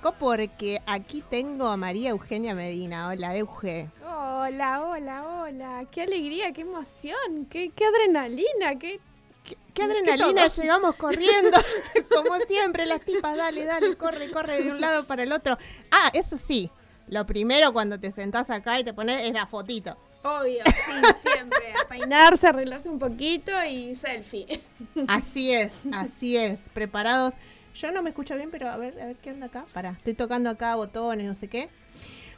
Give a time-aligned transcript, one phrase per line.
[0.00, 3.08] Porque aquí tengo a María Eugenia Medina.
[3.08, 3.90] Hola, Euge.
[4.06, 5.84] Hola, hola, hola.
[5.90, 9.00] Qué alegría, qué emoción, qué, qué adrenalina, qué...
[9.44, 11.58] ¿Qué, qué adrenalina llegamos corriendo?
[12.10, 15.58] Como siempre, las tipas, dale, dale, corre, corre de un lado para el otro.
[15.90, 16.70] Ah, eso sí,
[17.08, 19.98] lo primero cuando te sentás acá y te pones es la fotito.
[20.22, 21.74] Obvio, sí, siempre.
[21.82, 24.62] A peinarse, arreglarse un poquito y selfie.
[25.08, 27.34] Así es, así es, preparados.
[27.74, 29.64] Yo no me escucho bien, pero a ver, a ver qué onda acá.
[29.72, 31.68] Pará, estoy tocando acá botones, no sé qué.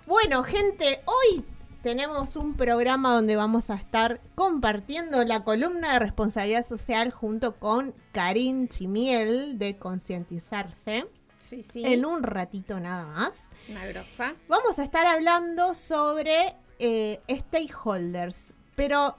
[0.07, 1.45] Bueno, gente, hoy
[1.83, 7.95] tenemos un programa donde vamos a estar compartiendo la columna de responsabilidad social junto con
[8.12, 11.07] Karin Chimiel de Concientizarse.
[11.41, 11.83] Sí, sí.
[11.85, 13.51] En un ratito nada más.
[13.69, 14.35] Una grosa.
[14.49, 18.55] Vamos a estar hablando sobre eh, stakeholders.
[18.77, 19.17] Pero,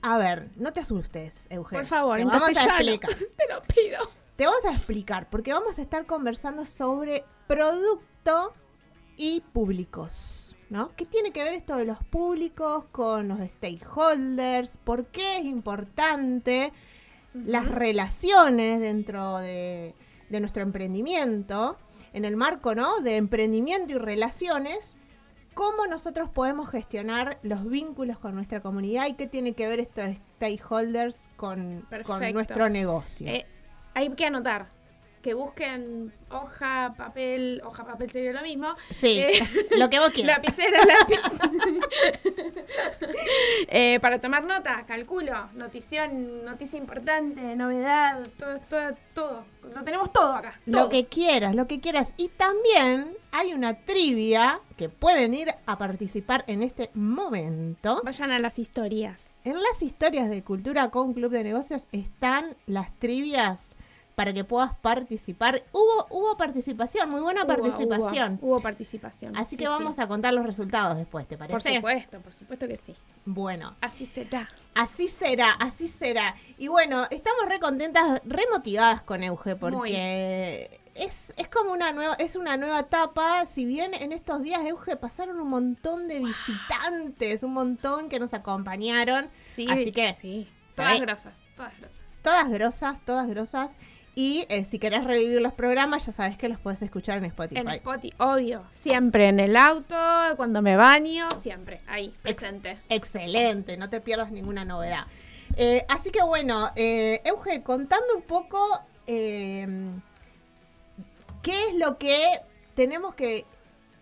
[0.00, 1.80] a ver, no te asustes, Eugenio.
[1.80, 3.10] Por favor, te vamos a explicar.
[3.36, 4.08] Te lo pido.
[4.38, 8.52] Te vamos a explicar, porque vamos a estar conversando sobre producto
[9.16, 10.94] y públicos, ¿no?
[10.94, 14.76] ¿Qué tiene que ver esto de los públicos con los stakeholders?
[14.76, 16.72] ¿Por qué es importante
[17.34, 19.96] las relaciones dentro de,
[20.30, 21.76] de nuestro emprendimiento?
[22.12, 23.00] En el marco, ¿no?
[23.00, 24.96] De emprendimiento y relaciones,
[25.54, 30.10] ¿cómo nosotros podemos gestionar los vínculos con nuestra comunidad y qué tiene que ver estos
[30.36, 31.88] stakeholders con,
[32.32, 33.26] nuestro negocio?
[33.26, 33.44] Eh,
[33.98, 34.68] hay que anotar.
[35.22, 38.68] Que busquen hoja, papel, hoja, papel sería lo mismo.
[39.00, 39.32] Sí, Eh,
[39.76, 40.38] lo que vos quieras.
[40.38, 41.18] Lapicera, lápiz.
[43.70, 49.44] Eh, para tomar nota, calculo, notición, noticia importante, novedad, todo, todo, todo.
[49.74, 50.60] Lo tenemos todo acá.
[50.66, 52.12] Lo que quieras, lo que quieras.
[52.16, 58.00] Y también hay una trivia que pueden ir a participar en este momento.
[58.04, 59.22] Vayan a las historias.
[59.44, 63.70] En las historias de Cultura con Club de Negocios están las trivias
[64.18, 65.62] para que puedas participar.
[65.70, 68.40] Hubo, hubo participación, muy buena Hubo, participación.
[68.42, 69.36] Hubo, hubo participación.
[69.36, 70.02] Así sí, que vamos sí.
[70.02, 71.52] a contar los resultados después, ¿te parece?
[71.52, 72.96] Por supuesto, por supuesto que sí.
[73.24, 74.48] Bueno, Así será.
[74.74, 76.34] Así será, así será.
[76.56, 82.14] Y bueno, estamos re contentas, re motivadas con Euge, porque es, es como una nueva,
[82.14, 83.46] es una nueva etapa.
[83.46, 88.34] Si bien en estos días, Euge, pasaron un montón de visitantes, un montón que nos
[88.34, 89.30] acompañaron.
[89.54, 90.50] Sí, Así que, sí.
[90.74, 91.98] Todas grosas, todas grosas.
[92.22, 93.78] todas grosas, todas grosas.
[94.20, 97.60] Y eh, si querés revivir los programas, ya sabes que los puedes escuchar en Spotify.
[97.60, 98.64] En Spotify, obvio.
[98.72, 99.94] Siempre en el auto,
[100.36, 101.80] cuando me baño, siempre.
[101.86, 102.78] Ahí, Ex- presente.
[102.88, 105.04] excelente, no te pierdas ninguna novedad.
[105.56, 108.58] Eh, así que bueno, eh, Euge, contame un poco
[109.06, 109.68] eh,
[111.42, 112.18] qué es lo que
[112.74, 113.44] tenemos que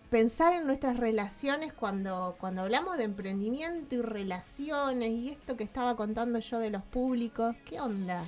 [0.09, 5.95] pensar en nuestras relaciones cuando, cuando hablamos de emprendimiento y relaciones y esto que estaba
[5.95, 7.55] contando yo de los públicos.
[7.67, 8.27] ¿Qué onda?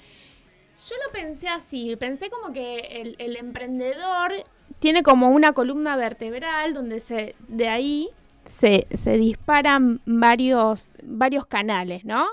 [0.87, 4.33] Yo lo pensé así, pensé como que el, el emprendedor
[4.79, 8.09] tiene como una columna vertebral donde se de ahí
[8.45, 12.27] se, se disparan varios, varios canales, ¿no?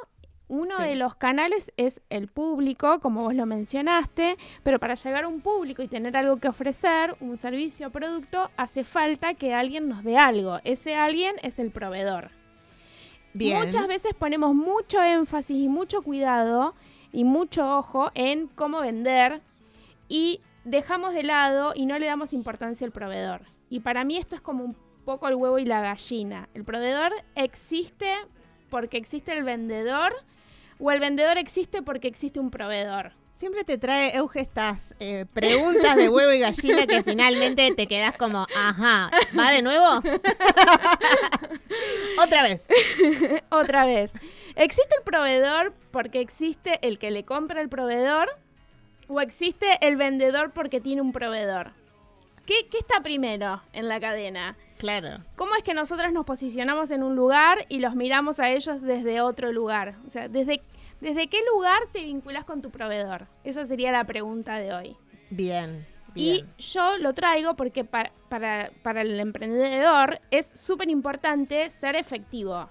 [0.47, 0.83] Uno Sí.
[0.83, 5.41] de los canales es el público, como vos lo mencionaste, pero para llegar a un
[5.41, 10.03] público y tener algo que ofrecer, un servicio o producto, hace falta que alguien nos
[10.03, 10.59] dé algo.
[10.63, 12.29] Ese alguien es el proveedor.
[13.33, 13.57] Bien.
[13.65, 16.75] Muchas veces ponemos mucho énfasis y mucho cuidado
[17.15, 19.41] y mucho ojo en cómo vender
[20.09, 23.43] y dejamos de lado y no le damos importancia al proveedor.
[23.69, 24.75] Y para mí esto es como un
[25.05, 26.49] poco el huevo y la gallina.
[26.53, 28.13] El proveedor existe
[28.69, 30.13] porque existe el vendedor
[30.77, 33.13] o el vendedor existe porque existe un proveedor.
[33.33, 38.17] Siempre te trae, Euge, estas eh, preguntas de huevo y gallina que finalmente te quedas
[38.17, 39.85] como, ajá, ¿va de nuevo?
[42.21, 42.67] Otra vez.
[43.49, 44.11] Otra vez.
[44.55, 48.29] ¿Existe el proveedor porque existe el que le compra el proveedor?
[49.07, 51.71] ¿O existe el vendedor porque tiene un proveedor?
[52.45, 54.55] ¿Qué, qué está primero en la cadena?
[54.77, 55.23] Claro.
[55.35, 59.21] ¿Cómo es que nosotros nos posicionamos en un lugar y los miramos a ellos desde
[59.21, 59.95] otro lugar?
[60.07, 60.61] O sea, ¿desde,
[61.01, 63.27] desde qué lugar te vinculas con tu proveedor?
[63.43, 64.95] Esa sería la pregunta de hoy.
[65.29, 65.85] Bien.
[66.17, 72.69] Y yo lo traigo porque pa- para, para el emprendedor es súper importante ser efectivo.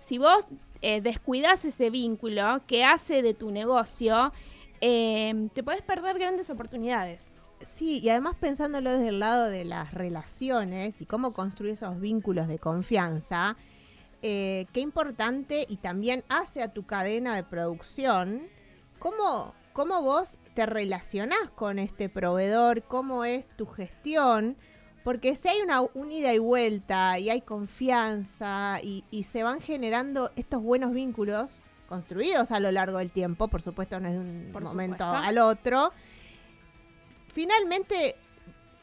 [0.00, 0.46] Si vos
[0.86, 4.34] eh, descuidas ese vínculo que hace de tu negocio,
[4.82, 7.24] eh, te puedes perder grandes oportunidades.
[7.62, 12.48] Sí, y además pensándolo desde el lado de las relaciones y cómo construir esos vínculos
[12.48, 13.56] de confianza,
[14.20, 18.42] eh, qué importante y también hace a tu cadena de producción,
[18.98, 24.58] cómo, cómo vos te relacionás con este proveedor, cómo es tu gestión,
[25.04, 29.60] porque si hay una, un ida y vuelta y hay confianza y, y se van
[29.60, 34.20] generando estos buenos vínculos construidos a lo largo del tiempo, por supuesto no es de
[34.20, 35.28] un Por momento supuesto.
[35.28, 35.92] al otro,
[37.28, 38.16] finalmente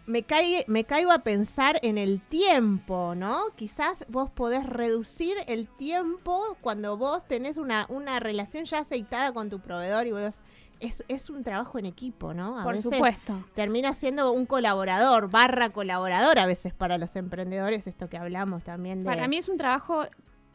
[0.05, 3.45] me, caigue- me caigo a pensar en el tiempo, ¿no?
[3.55, 9.49] Quizás vos podés reducir el tiempo cuando vos tenés una, una relación ya aceitada con
[9.49, 10.39] tu proveedor y vos...
[10.81, 12.59] Es, es un trabajo en equipo, ¿no?
[12.59, 13.43] A Por veces supuesto.
[13.55, 19.03] termina siendo un colaborador, barra colaborador a veces para los emprendedores, esto que hablamos también
[19.03, 19.05] de...
[19.09, 20.05] Para mí es un trabajo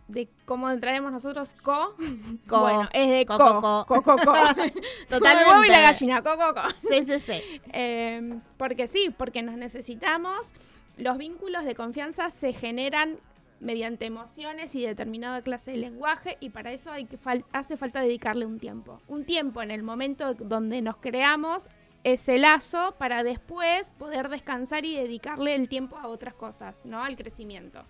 [0.09, 1.95] de cómo entraremos nosotros co.
[2.49, 2.61] Co.
[2.61, 3.61] Bueno, es de Co, co.
[3.61, 4.17] co, Co, co.
[4.17, 4.35] co,
[5.11, 6.23] el huevo y la gallina.
[6.23, 6.63] Co, co, co.
[6.91, 7.61] Sí, sí, sí.
[7.73, 10.53] Eh, porque sí, porque nos necesitamos.
[10.97, 13.19] Los vínculos de confianza se generan
[13.61, 18.01] mediante emociones y determinada clase de lenguaje y para eso hay que fal- hace falta
[18.01, 19.01] dedicarle un tiempo.
[19.09, 21.69] Un tiempo en el momento donde nos creamos
[22.05, 27.03] ese lazo para después poder descansar y dedicarle el tiempo a otras cosas, ¿no?
[27.03, 27.83] Al crecimiento.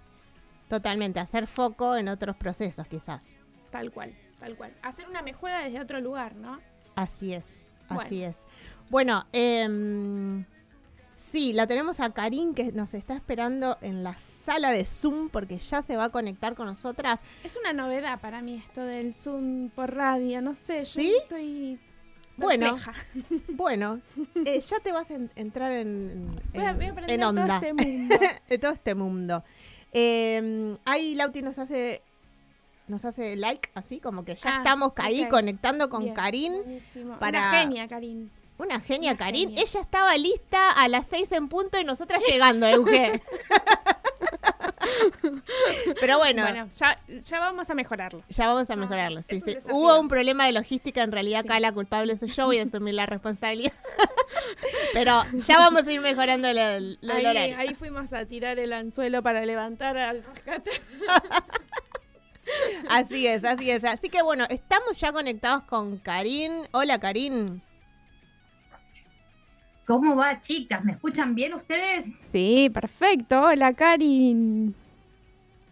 [0.68, 3.40] Totalmente, hacer foco en otros procesos quizás.
[3.70, 4.72] Tal cual, tal cual.
[4.82, 6.58] Hacer una mejora desde otro lugar, ¿no?
[6.94, 8.02] Así es, Bueno.
[8.02, 8.46] así es.
[8.88, 10.44] Bueno, em,
[11.16, 15.58] sí, la tenemos a Karin que nos está esperando en la sala de Zoom porque
[15.58, 17.20] ya se va a conectar con nosotras.
[17.44, 21.14] Es una novedad para mí esto del Zoom por radio, no sé, yo ¿Sí?
[21.22, 21.78] estoy
[22.36, 22.76] Bueno.
[23.48, 24.00] Bueno,
[24.44, 27.30] eh, ya te vas a en- entrar en, Voy a, voy a aprender en todo
[27.30, 28.16] onda este mundo.
[28.48, 29.44] de todo este mundo.
[29.92, 32.02] Em, ahí Lauti nos hace
[32.88, 36.52] nos hace like, así como que ya Ah, estamos ahí conectando con Bien, Karin.
[36.52, 37.18] buenísimo.
[37.18, 38.30] para- Una genia, Karin.
[38.58, 39.48] Una genia, Una Karin.
[39.48, 39.62] genia.
[39.62, 43.20] Ella estaba lista a las seis en punto y nosotras llegando, Euge.
[46.00, 48.22] Pero bueno, Bueno, ya, ya vamos a mejorarlo.
[48.28, 49.22] ya vamos a mejorarlo.
[49.22, 49.58] Sí, un sí.
[49.70, 51.48] Hubo un problema de logística, en realidad Sí.
[51.48, 53.72] acá la culpable soy yo, voy a asumir la responsabilidad.
[54.92, 57.56] Pero ya vamos a ir mejorando lo, lo Ahí, horario.
[57.58, 60.70] ahí fuimos a tirar el anzuelo para levantar al rescate.
[62.88, 63.82] Así es, así es.
[63.82, 66.68] Así que bueno, estamos ya conectados con Karin.
[66.70, 67.60] Hola, Karin.
[69.86, 70.84] ¿Cómo va, chicas?
[70.84, 72.06] ¿Me escuchan bien ustedes?
[72.18, 73.40] Sí, perfecto.
[73.40, 74.74] Hola, Karin.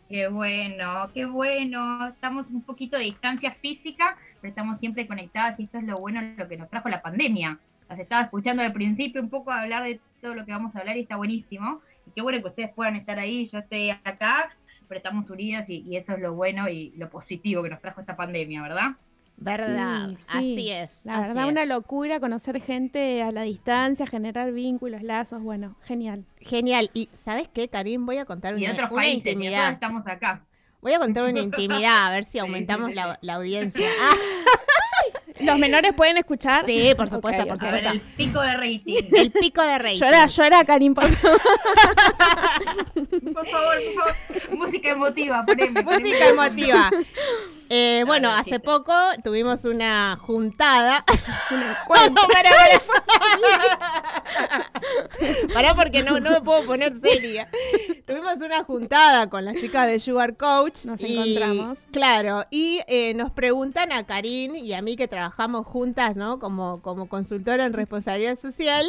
[0.08, 2.06] Qué bueno, qué bueno.
[2.06, 6.22] Estamos un poquito de distancia física, pero estamos siempre conectadas y esto es lo bueno,
[6.36, 7.58] lo que nos trajo la pandemia.
[7.88, 10.96] Las estaba escuchando al principio un poco hablar de todo lo que vamos a hablar
[10.96, 11.80] y está buenísimo.
[12.06, 14.54] Y qué bueno que ustedes puedan estar ahí, yo estoy acá,
[14.86, 18.00] pero estamos unidas y, y eso es lo bueno y lo positivo que nos trajo
[18.00, 18.92] esta pandemia, ¿verdad?
[19.36, 20.10] ¿Verdad?
[20.10, 20.24] Sí, sí.
[20.28, 21.00] Así es.
[21.04, 21.68] La así verdad, una es.
[21.68, 25.42] locura conocer gente a la distancia, generar vínculos, lazos.
[25.42, 26.24] Bueno, genial.
[26.40, 26.90] Genial.
[26.94, 28.06] Y ¿sabes qué, Karin?
[28.06, 29.72] Voy a contar una, otros una países, intimidad.
[29.72, 30.42] estamos acá.
[30.80, 33.88] Voy a contar una intimidad, a ver si aumentamos sí, la, la audiencia.
[34.00, 34.14] Ah,
[35.40, 36.64] ¿Los menores pueden escuchar?
[36.64, 37.66] Sí, por supuesto, Ok, por.
[37.66, 37.90] A ver, supuesto.
[38.08, 38.94] el pico de rating.
[39.16, 39.98] el pico de rating.
[39.98, 41.40] Llora, llora, Karin, por favor.
[43.34, 44.56] Por favor, por favor.
[44.56, 45.82] Música emotiva, poneme.
[45.82, 45.98] poneme.
[46.00, 46.90] Música emotiva.
[47.70, 48.60] Eh, bueno, ver, hace chiste.
[48.60, 48.92] poco
[49.22, 51.04] tuvimos una juntada.
[51.86, 52.22] Cuenta.
[52.32, 52.82] Pará, pará.
[55.54, 57.48] Pará porque no, no me puedo poner seria.
[58.06, 60.84] Tuvimos una juntada con las chicas de Sugar Coach.
[60.86, 61.78] Nos y- encontramos.
[61.92, 66.38] Claro, y eh, nos preguntan a Karin y a mí que trabajamos juntas, ¿no?
[66.38, 68.86] Como, como consultora en responsabilidad social.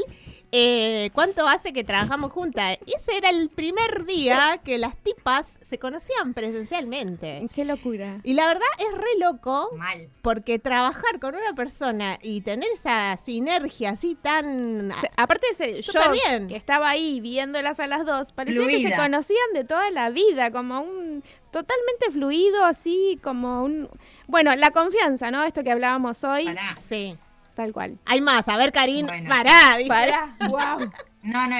[0.58, 2.78] Eh, ¿Cuánto hace que trabajamos juntas?
[2.88, 7.50] Ese era el primer día que las tipas se conocían presencialmente.
[7.54, 8.22] Qué locura.
[8.24, 10.08] Y la verdad es re loco Mal.
[10.22, 14.94] porque trabajar con una persona y tener esa sinergia así tan...
[15.18, 16.48] Aparte de ser yo bien.
[16.48, 20.52] que estaba ahí viéndolas a las dos, parecía que se conocían de toda la vida,
[20.52, 21.22] como un
[21.52, 23.90] totalmente fluido, así como un
[24.28, 25.44] bueno, la confianza, ¿no?
[25.44, 26.76] Esto que hablábamos hoy, Pará.
[26.76, 27.18] Sí.
[27.56, 27.98] Tal cual.
[28.06, 28.48] Hay más.
[28.50, 29.30] A ver, Karin, Bueno.
[29.30, 29.78] pará.
[29.78, 29.90] dice.
[29.90, 30.92] Para, wow.
[31.24, 31.56] No, no,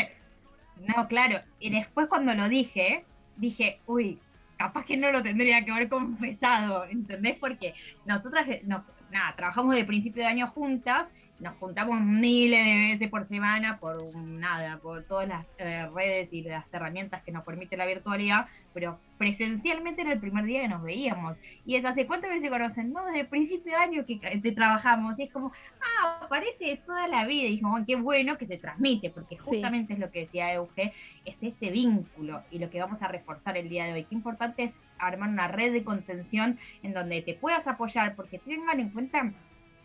[0.96, 1.40] no, claro.
[1.60, 3.04] Y después cuando lo dije,
[3.36, 4.20] dije, uy,
[4.58, 7.38] capaz que no lo tendría que haber confesado, ¿entendés?
[7.40, 7.74] Porque
[8.06, 11.08] nosotras, nos, nada, trabajamos de principio de año juntas
[11.40, 16.44] nos juntamos miles de veces por semana por nada, por todas las eh, redes y
[16.44, 20.82] las herramientas que nos permite la virtualidad, pero presencialmente era el primer día que nos
[20.82, 21.38] veíamos.
[21.66, 24.52] Y es hace cuántas veces se conocen, no, desde el principio de año que te
[24.54, 25.52] trabajamos, y es como,
[25.82, 30.00] ah, parece toda la vida, y dijimos, qué bueno que se transmite, porque justamente es
[30.00, 30.94] lo que decía Euge,
[31.26, 34.04] es ese vínculo y lo que vamos a reforzar el día de hoy.
[34.06, 38.80] Qué importante es armar una red de contención en donde te puedas apoyar, porque tengan
[38.80, 39.34] en cuenta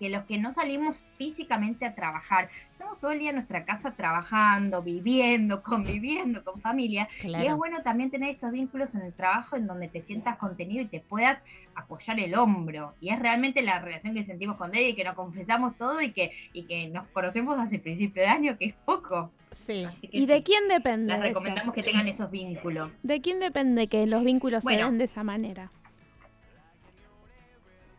[0.01, 3.93] que los que no salimos físicamente a trabajar, estamos todo el día en nuestra casa
[3.93, 9.57] trabajando, viviendo, conviviendo con familia, y es bueno también tener estos vínculos en el trabajo
[9.57, 11.39] en donde te sientas contenido y te puedas
[11.75, 12.95] apoyar el hombro.
[13.01, 16.33] Y es realmente la relación que sentimos con y que nos confesamos todo y que,
[16.55, 19.31] y que nos conocemos hace principio de año, que es poco.
[19.53, 19.87] Sí.
[20.01, 21.13] ¿Y de quién depende?
[21.13, 22.91] Les recomendamos que tengan esos vínculos.
[23.03, 25.71] ¿De quién depende que los vínculos se den de esa manera?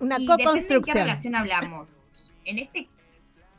[0.02, 0.78] Una co-construcción.
[0.78, 1.88] ¿En qué relación hablamos?
[2.44, 2.90] En este,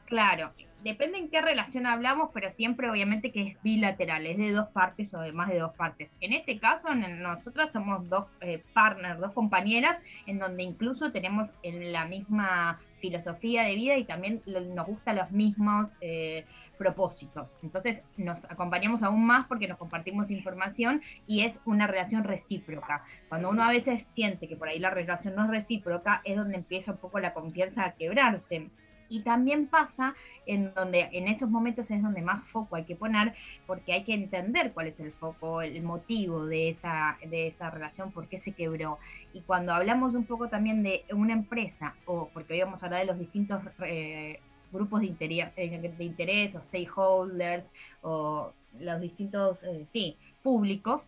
[0.06, 4.68] claro, depende en qué relación hablamos, pero siempre obviamente que es bilateral, es de dos
[4.68, 6.10] partes o de más de dos partes.
[6.20, 12.04] En este caso, nosotros somos dos eh, partners, dos compañeras, en donde incluso tenemos la
[12.06, 16.44] misma filosofía de vida y también nos gustan los mismos eh,
[16.82, 17.46] propósitos.
[17.62, 23.04] Entonces nos acompañamos aún más porque nos compartimos información y es una relación recíproca.
[23.28, 26.56] Cuando uno a veces siente que por ahí la relación no es recíproca, es donde
[26.56, 28.68] empieza un poco la confianza a quebrarse.
[29.08, 30.14] Y también pasa
[30.46, 33.34] en donde en esos momentos es donde más foco hay que poner,
[33.66, 38.10] porque hay que entender cuál es el foco, el motivo de esa, de esa relación,
[38.10, 38.98] por qué se quebró.
[39.34, 43.00] Y cuando hablamos un poco también de una empresa, o porque hoy vamos a hablar
[43.00, 44.40] de los distintos eh,
[44.72, 47.64] grupos de interés, eh, de interés o stakeholders
[48.02, 51.02] o los distintos eh, sí, públicos,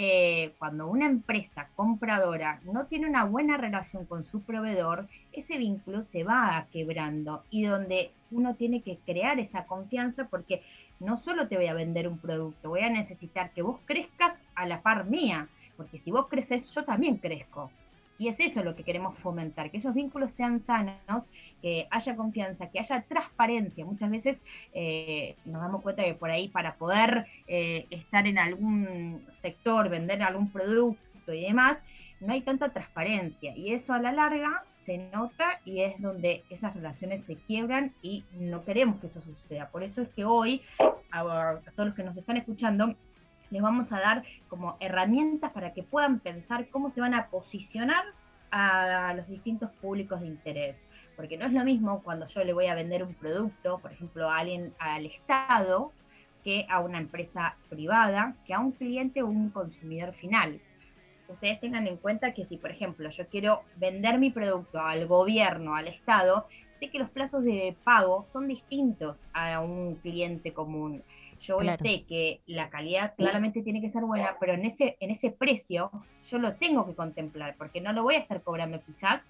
[0.00, 6.04] eh, cuando una empresa compradora no tiene una buena relación con su proveedor, ese vínculo
[6.12, 10.62] se va quebrando y donde uno tiene que crear esa confianza porque
[11.00, 14.66] no solo te voy a vender un producto, voy a necesitar que vos crezcas a
[14.66, 17.70] la par mía, porque si vos creces, yo también crezco.
[18.18, 21.24] Y es eso lo que queremos fomentar, que esos vínculos sean sanos,
[21.62, 23.84] que haya confianza, que haya transparencia.
[23.84, 24.38] Muchas veces
[24.74, 30.22] eh, nos damos cuenta que por ahí para poder eh, estar en algún sector, vender
[30.22, 31.78] algún producto y demás,
[32.20, 33.56] no hay tanta transparencia.
[33.56, 38.24] Y eso a la larga se nota y es donde esas relaciones se quiebran y
[38.32, 39.68] no queremos que eso suceda.
[39.68, 40.62] Por eso es que hoy,
[41.12, 42.94] a todos los que nos están escuchando,
[43.50, 48.04] les vamos a dar como herramientas para que puedan pensar cómo se van a posicionar
[48.50, 50.76] a los distintos públicos de interés.
[51.16, 54.30] Porque no es lo mismo cuando yo le voy a vender un producto, por ejemplo,
[54.30, 55.92] a alguien, al Estado,
[56.44, 60.60] que a una empresa privada, que a un cliente o un consumidor final.
[61.28, 65.74] Ustedes tengan en cuenta que si, por ejemplo, yo quiero vender mi producto al gobierno,
[65.74, 66.46] al Estado,
[66.80, 71.02] sé que los plazos de pago son distintos a un cliente común.
[71.40, 75.30] Yo sé que la calidad claramente tiene que ser buena, pero en ese, en ese
[75.30, 75.90] precio
[76.30, 79.22] yo lo tengo que contemplar, porque no lo voy a estar cobrando quizás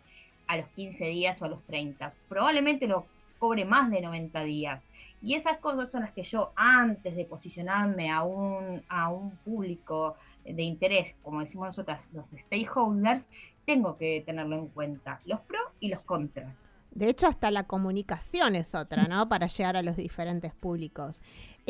[0.46, 2.12] a los 15 días o a los 30.
[2.28, 3.06] Probablemente lo
[3.38, 4.82] cobre más de 90 días.
[5.22, 10.16] Y esas cosas son las que yo, antes de posicionarme a un, a un público
[10.44, 13.22] de interés, como decimos nosotros, los stakeholders,
[13.66, 16.54] tengo que tenerlo en cuenta, los pros y los contras.
[16.90, 19.28] De hecho, hasta la comunicación es otra, ¿no?
[19.28, 21.20] Para llegar a los diferentes públicos.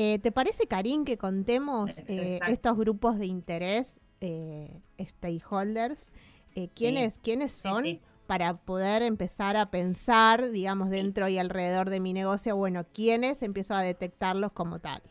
[0.01, 6.13] Eh, ¿Te parece, Karim, que contemos eh, estos grupos de interés, eh, stakeholders?
[6.77, 7.99] ¿quiénes, ¿Quiénes son?
[8.29, 13.75] Para poder empezar a pensar, digamos, dentro y alrededor de mi negocio, bueno, ¿quiénes empiezo
[13.75, 15.03] a detectarlos como tal?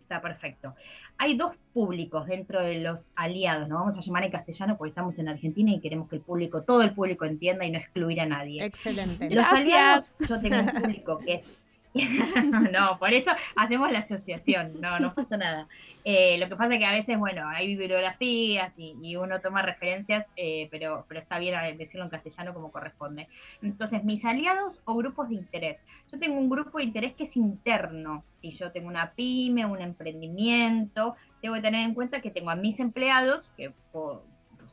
[0.00, 0.74] Está perfecto.
[1.18, 3.80] Hay dos públicos dentro de los aliados, ¿no?
[3.80, 6.80] Vamos a llamar en castellano porque estamos en Argentina y queremos que el público, todo
[6.80, 8.64] el público entienda y no excluir a nadie.
[8.64, 9.28] Excelente.
[9.34, 11.65] Los aliados, yo tengo un público que es
[12.72, 15.68] no, por eso hacemos la asociación, no, no pasa nada.
[16.04, 20.26] Eh, lo que pasa es que a veces, bueno, hay bibliografías y, uno toma referencias,
[20.36, 23.28] eh, pero, pero está bien decirlo en castellano como corresponde.
[23.62, 25.78] Entonces, mis aliados o grupos de interés.
[26.12, 28.24] Yo tengo un grupo de interés que es interno.
[28.40, 31.16] Si yo tengo una pyme, un emprendimiento,
[31.54, 34.24] que tener en cuenta que tengo a mis empleados, que puedo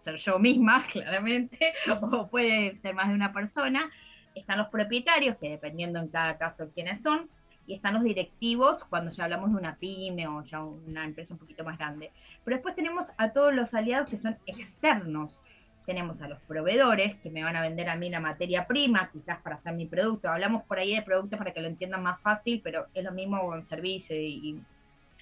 [0.04, 3.90] ser yo misma, claramente, o puede ser más de una persona,
[4.36, 7.30] están los propietarios, que dependiendo en cada caso quiénes son,
[7.66, 11.40] y están los directivos cuando ya hablamos de una pyme o ya una empresa un
[11.40, 12.12] poquito más grande.
[12.44, 15.40] Pero después tenemos a todos los aliados que son externos.
[15.86, 19.42] Tenemos a los proveedores que me van a vender a mí la materia prima, quizás
[19.42, 20.30] para hacer mi producto.
[20.30, 23.42] Hablamos por ahí de productos para que lo entiendan más fácil, pero es lo mismo
[23.46, 24.62] con servicio y,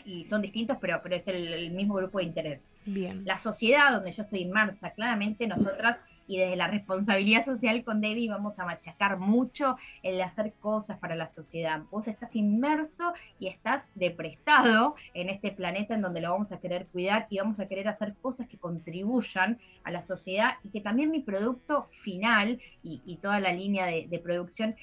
[0.05, 2.59] y son distintos, pero, pero es el, el mismo grupo de interés.
[2.85, 3.23] Bien.
[3.25, 5.97] La sociedad donde yo estoy inmersa, claramente nosotras
[6.31, 11.17] y desde la responsabilidad social con Debbie vamos a machacar mucho el hacer cosas para
[11.17, 11.81] la sociedad.
[11.91, 16.87] Vos estás inmerso y estás deprestado en este planeta en donde lo vamos a querer
[16.87, 21.11] cuidar y vamos a querer hacer cosas que contribuyan a la sociedad y que también
[21.11, 24.73] mi producto final y, toda la línea de, producción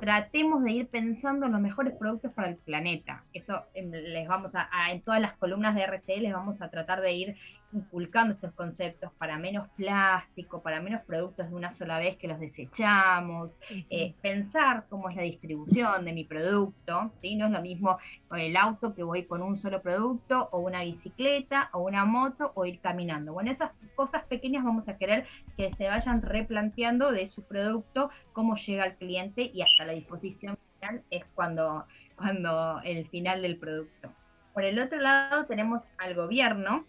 [0.00, 3.24] tratemos de ir pensando en los mejores productos para el planeta.
[3.32, 6.68] Eso em, les vamos a, a- en todas las columnas de RCE les vamos a
[6.68, 7.36] tratar de ir
[7.72, 12.40] inculcando estos conceptos para menos plástico, para menos productos de una sola vez que los
[12.40, 13.50] desechamos,
[13.90, 17.36] eh, pensar cómo es la distribución de mi producto, ¿sí?
[17.36, 17.98] No es lo mismo
[18.28, 22.52] con el auto que voy con un solo producto, o una bicicleta, o una moto,
[22.54, 23.32] o ir caminando.
[23.32, 28.56] Bueno, esas cosas pequeñas vamos a querer que se vayan replanteando de su producto, cómo
[28.56, 31.86] llega al cliente y hasta la disposición final es cuando,
[32.16, 34.12] cuando el final del producto.
[34.54, 36.84] Por el otro lado tenemos al gobierno,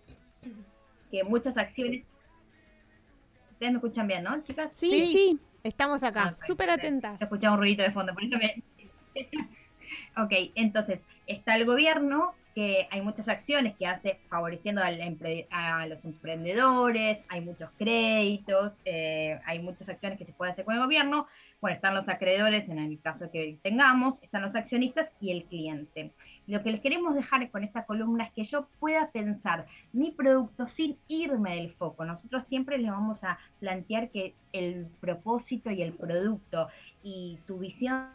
[1.11, 2.03] que muchas acciones...
[3.51, 4.73] Ustedes me escuchan bien, ¿no, chicas?
[4.75, 5.05] Sí, Sí.
[5.13, 6.35] sí, Estamos acá.
[6.39, 7.19] Ok, súper atentas.
[7.19, 8.63] Se escuchaba un ruidito de fondo, por eso me...
[10.17, 15.85] ok, entonces, está el gobierno, que hay muchas acciones que hace favoreciendo al empre- a
[15.85, 20.81] los emprendedores, hay muchos créditos, eh, hay muchas acciones que se puede hacer con el
[20.81, 21.27] gobierno.
[21.61, 26.11] Bueno, están los acreedores en el caso que tengamos, están los accionistas y el cliente.
[26.48, 30.67] Lo que les queremos dejar con esta columna es que yo pueda pensar mi producto
[30.75, 32.03] sin irme del foco.
[32.03, 36.67] Nosotros siempre les vamos a plantear que el propósito y el producto
[37.03, 38.07] y tu visión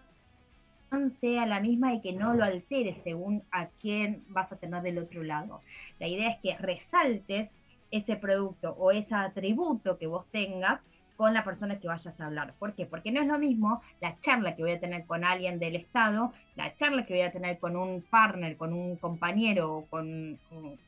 [1.20, 4.98] sea la misma y que no lo alteres según a quién vas a tener del
[4.98, 5.60] otro lado.
[5.98, 7.50] La idea es que resaltes
[7.90, 10.80] ese producto o ese atributo que vos tengas
[11.16, 12.54] con la persona que vayas a hablar.
[12.58, 12.86] ¿Por qué?
[12.86, 16.32] Porque no es lo mismo la charla que voy a tener con alguien del Estado,
[16.54, 20.38] la charla que voy a tener con un partner, con un compañero o con,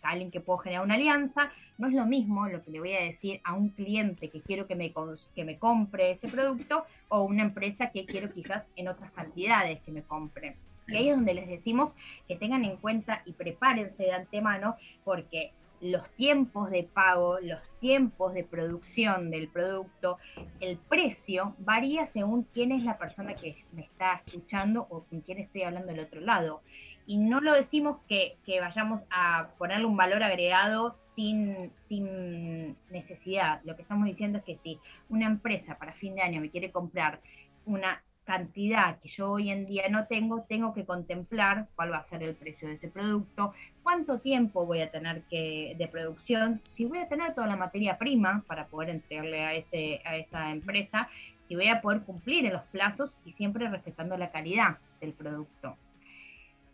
[0.03, 3.03] alguien que puedo generar una alianza, no es lo mismo lo que le voy a
[3.03, 4.93] decir a un cliente que quiero que me,
[5.35, 9.93] que me compre ese producto o una empresa que quiero quizás en otras cantidades que
[9.93, 10.57] me compre.
[10.89, 11.93] Y ahí es donde les decimos
[12.27, 18.35] que tengan en cuenta y prepárense de antemano porque los tiempos de pago, los tiempos
[18.35, 20.19] de producción del producto,
[20.61, 25.39] el precio varía según quién es la persona que me está escuchando o con quién
[25.39, 26.63] estoy hablando del otro lado.
[27.07, 33.61] Y no lo decimos que, que vayamos a ponerle un valor agregado sin, sin necesidad.
[33.65, 36.71] Lo que estamos diciendo es que si una empresa para fin de año me quiere
[36.71, 37.21] comprar
[37.65, 42.09] una cantidad que yo hoy en día no tengo, tengo que contemplar cuál va a
[42.11, 46.85] ser el precio de ese producto, cuánto tiempo voy a tener que de producción, si
[46.85, 51.09] voy a tener toda la materia prima para poder entregarle a, ese, a esa empresa,
[51.49, 55.79] si voy a poder cumplir en los plazos y siempre respetando la calidad del producto.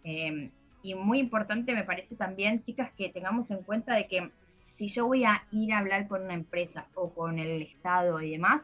[0.02, 0.50] Eh,
[0.82, 4.28] y muy importante me parece también, chicas, que tengamos en cuenta de que
[4.76, 8.32] si yo voy a ir a hablar con una empresa o con el Estado y
[8.32, 8.62] demás,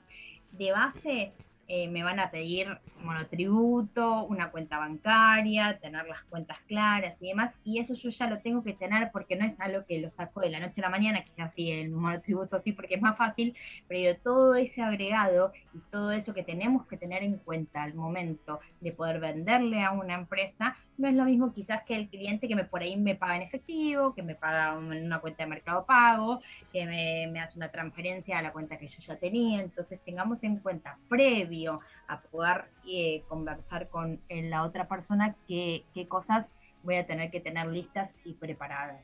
[0.50, 1.32] de base
[1.72, 2.66] eh, me van a pedir
[3.00, 8.40] monotributo, una cuenta bancaria, tener las cuentas claras y demás, y eso yo ya lo
[8.40, 10.88] tengo que tener porque no es algo que lo saco de la noche a la
[10.88, 13.54] mañana, quizás sí el monotributo sí porque es más fácil,
[13.86, 18.58] pero todo ese agregado y todo eso que tenemos que tener en cuenta al momento
[18.80, 22.54] de poder venderle a una empresa, no es lo mismo quizás que el cliente que
[22.54, 25.86] me por ahí me paga en efectivo, que me paga en una cuenta de mercado
[25.86, 26.40] pago,
[26.72, 30.42] que me, me hace una transferencia a la cuenta que yo ya tenía, entonces tengamos
[30.42, 36.46] en cuenta previo a poder eh, conversar con eh, la otra persona qué, qué cosas
[36.82, 39.02] voy a tener que tener listas y preparadas.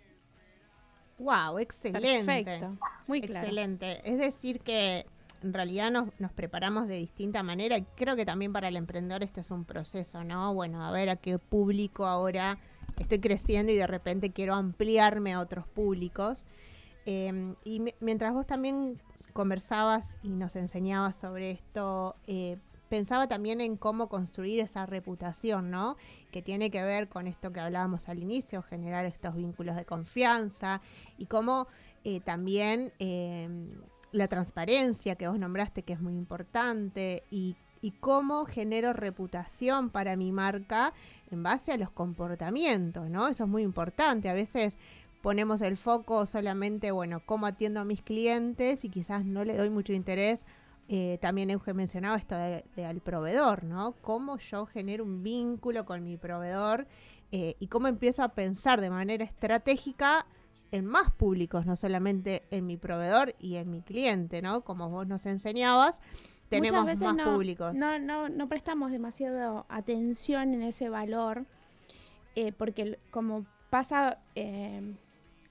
[1.19, 2.43] Wow, excelente.
[2.45, 3.47] Perfecto, muy claro.
[3.47, 4.01] Excelente.
[4.05, 5.07] Es decir que
[5.43, 9.41] en realidad nos, preparamos de distinta manera y creo que también para el emprendedor esto
[9.41, 10.53] es un proceso, ¿no?
[10.55, 12.59] Bueno, a ver a qué público ahora
[12.99, 16.47] estoy creciendo y de repente quiero ampliarme a otros públicos.
[17.07, 19.01] Eh, y mi- mientras vos también
[19.33, 22.57] conversabas y nos enseñabas sobre esto, eh,
[22.89, 25.97] pensaba también en cómo construir esa reputación, ¿no?
[26.31, 30.81] Que tiene que ver con esto que hablábamos al inicio, generar estos vínculos de confianza
[31.19, 31.67] y cómo
[32.05, 33.49] eh, también eh,
[34.13, 37.57] la transparencia que vos nombraste, que es muy importante, y,
[38.01, 40.93] cómo genero reputación para mi marca
[41.31, 43.29] en base a los comportamientos, ¿no?
[43.29, 44.29] Eso es muy importante.
[44.29, 44.77] A veces
[45.23, 49.71] ponemos el foco solamente, bueno, cómo atiendo a mis clientes y quizás no le doy
[49.71, 50.45] mucho interés.
[50.89, 53.95] Eh, también Euge mencionaba esto de, de proveedor, ¿no?
[54.03, 56.89] Cómo yo genero un vínculo con mi proveedor
[57.33, 60.27] eh, y cómo empiezo a pensar de manera estratégica
[60.73, 64.63] en más públicos, no solamente en mi proveedor y en mi cliente, ¿no?
[64.63, 66.01] Como vos nos enseñabas,
[66.49, 67.75] tenemos Muchas veces más no, públicos.
[67.75, 71.45] No, no, no prestamos demasiado atención en ese valor,
[72.35, 74.95] eh, porque como pasa eh,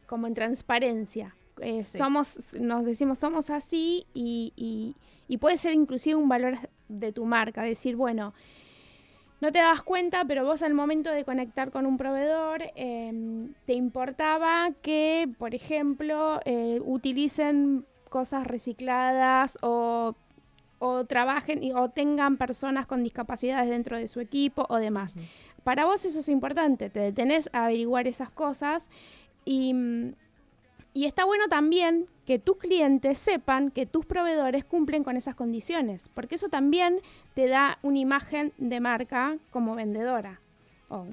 [0.08, 1.36] como en transparencia.
[1.62, 1.98] Eh, Sí.
[1.98, 4.96] Somos, nos decimos somos así y, y-
[5.28, 6.58] y puede ser inclusive un valor
[6.90, 8.34] de tu marca, decir, bueno,
[9.46, 13.74] no te das cuenta, pero vos al momento de conectar con un proveedor, em, te
[13.74, 20.16] importaba que, por ejemplo, eh, utilicen cosas recicladas o,
[20.80, 25.16] o trabajen y- o tengan personas con discapacidades dentro de su equipo o demás.
[25.64, 28.90] Para vos eso es importante, te detenés a averiguar esas cosas
[29.46, 30.14] y, mm,
[30.96, 36.10] y está bueno también que tus clientes sepan que tus proveedores cumplen con esas condiciones,
[36.16, 37.00] porque eso también
[37.36, 40.40] te da una imagen de marca como vendedora.
[40.90, 41.06] O-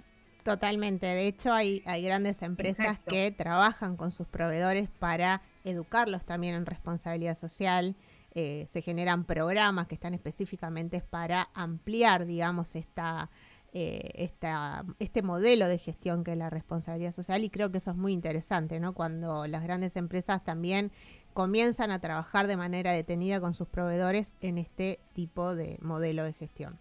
[0.44, 1.06] Totalmente.
[1.06, 3.10] De hecho, hay, hay grandes empresas Exacto.
[3.12, 7.94] que trabajan con sus proveedores para educarlos también en responsabilidad social.
[8.34, 13.30] Eh, se generan programas que están específicamente para ampliar, digamos, esta,
[13.72, 17.90] eh, esta, este modelo de gestión que es la responsabilidad social y creo que eso
[17.92, 18.94] es muy interesante, ¿no?
[18.94, 20.92] Cuando las grandes empresas también
[21.32, 26.34] comienzan a trabajar de manera detenida con sus proveedores en este tipo de modelo de
[26.34, 26.80] gestión.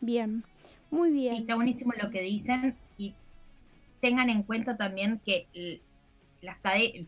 [0.00, 0.44] bien,
[0.90, 1.36] muy Sí, bien.
[1.36, 3.14] está buenísimo lo que dicen y
[4.00, 5.48] tengan en cuenta también que
[6.42, 6.56] las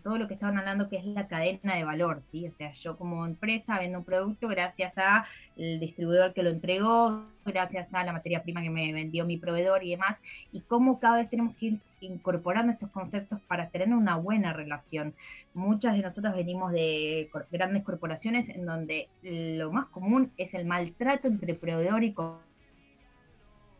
[0.03, 2.47] todo lo que estaban hablando que es la cadena de valor, ¿sí?
[2.47, 5.25] O sea, yo como empresa vendo un producto gracias a
[5.57, 9.85] el distribuidor que lo entregó, gracias a la materia prima que me vendió mi proveedor
[9.85, 10.17] y demás,
[10.53, 15.15] y cómo cada vez tenemos que ir incorporando estos conceptos para tener una buena relación.
[15.55, 21.29] Muchas de nosotras venimos de grandes corporaciones en donde lo más común es el maltrato
[21.29, 22.41] entre proveedor y co-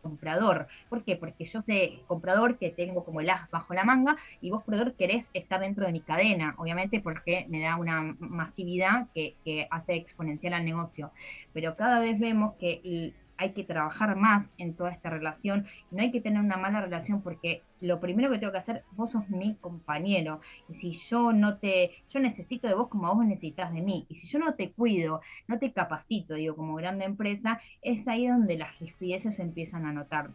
[0.03, 0.67] comprador.
[0.89, 1.15] ¿Por qué?
[1.15, 4.93] Porque yo sé, comprador, que tengo como el as bajo la manga, y vos, proveedor,
[4.93, 9.35] querés estar dentro de mi cadena, obviamente porque me da una masividad que,
[9.71, 11.11] hace exponencial al negocio.
[11.53, 13.13] Pero cada vez vemos que
[13.43, 17.21] hay que trabajar más en toda esta relación, no hay que tener una mala relación
[17.21, 21.57] porque lo primero que tengo que hacer, vos sos mi compañero, y si yo no
[21.57, 24.71] te, yo necesito de vos como vos necesitas de mí, y si yo no te
[24.71, 29.93] cuido, no te capacito, digo, como grande empresa, es ahí donde las rispideces empiezan a
[29.93, 30.29] notar.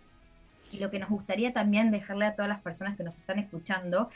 [0.71, 4.11] Y lo que nos gustaría también dejarle a todas las personas que nos están escuchando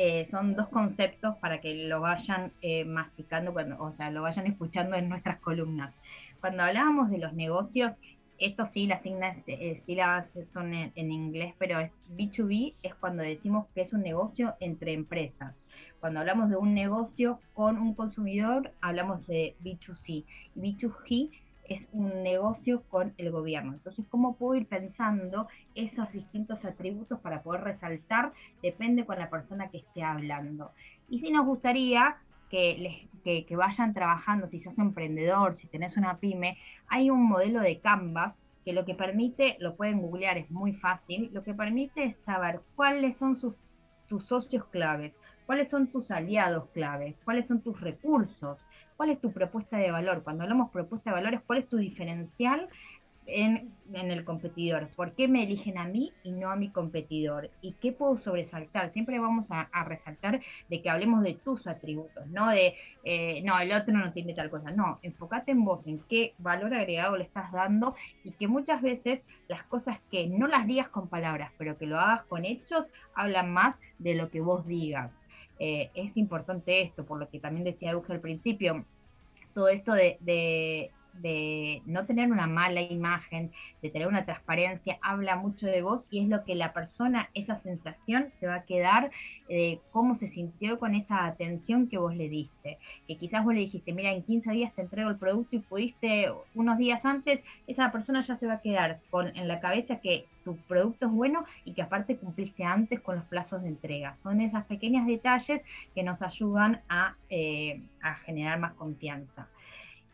[0.00, 4.46] eh, son dos conceptos para que lo vayan eh, masticando, cuando, o sea, lo vayan
[4.46, 5.92] escuchando en nuestras columnas.
[6.40, 7.92] Cuando hablábamos de los negocios,
[8.38, 13.66] esto sí, las siglas, eh, sílabas son en, inglés, pero es B2B es cuando decimos
[13.74, 15.54] que es un negocio entre empresas.
[16.00, 20.24] Cuando hablamos de un negocio con un consumidor, hablamos de B2C.
[20.54, 21.30] Y B2G
[21.68, 23.74] es un negocio con el gobierno.
[23.74, 28.32] Entonces, ¿cómo puedo ir pensando esos distintos atributos para poder resaltar?
[28.62, 30.70] Depende con la persona que esté hablando.
[31.08, 32.16] Y si nos gustaría
[32.48, 36.58] que, les, que, vayan trabajando, si sos emprendedor, si tenés una pyme,
[36.88, 38.34] hay un modelo de Canvas
[38.64, 42.60] que lo que permite, lo pueden googlear, es muy fácil, lo que permite es saber
[42.76, 43.54] cuáles son sus,
[44.08, 45.12] tus socios claves,
[45.46, 48.58] cuáles son tus aliados claves, cuáles son tus recursos,
[48.96, 50.22] cuál es tu propuesta de valor.
[50.22, 52.68] Cuando hablamos propuesta de valores, cuál es tu diferencial
[53.28, 54.88] en, el competidor.
[54.96, 57.50] ¿Por qué me eligen a mí y no a mi competidor?
[57.62, 58.92] ¿Y qué puedo sobresaltar?
[58.92, 63.72] Siempre vamos a, resaltar de que hablemos de tus atributos, no de, eh, no, el
[63.72, 64.70] otro no tiene tal cosa.
[64.70, 69.20] No, enfócate en vos, en qué valor agregado le estás dando y que muchas veces
[69.48, 73.52] las cosas que no las digas con palabras, pero que lo hagas con hechos, hablan
[73.52, 75.10] más de lo que vos digas.
[75.58, 78.84] Eh, es importante esto, por lo que también decía Euge al principio,
[79.54, 83.50] todo esto de, de, no tener una mala imagen,
[83.82, 87.60] de tener una transparencia, habla mucho de vos y es lo que la persona, esa
[87.62, 89.10] sensación se va a quedar
[89.48, 92.78] de cómo se sintió con esa atención que vos le diste.
[93.06, 96.30] Que quizás vos le dijiste, mira, en 15 días te entrego el producto y pudiste
[96.54, 100.26] unos días antes, esa persona ya se va a quedar con en la cabeza que
[100.44, 104.16] tu producto es bueno y que aparte cumpliste antes con los plazos de entrega.
[104.22, 105.62] Son esos pequeños detalles
[105.94, 109.48] que nos ayudan a, eh, a generar más confianza.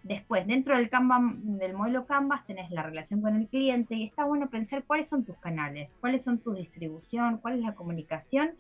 [0.05, 4.25] Después, dentro del, Canva, del modelo Canvas tenés la relación con el cliente y está
[4.25, 8.51] bueno pensar cuáles son tus canales, cuáles son tu distribución, cuál es la comunicación,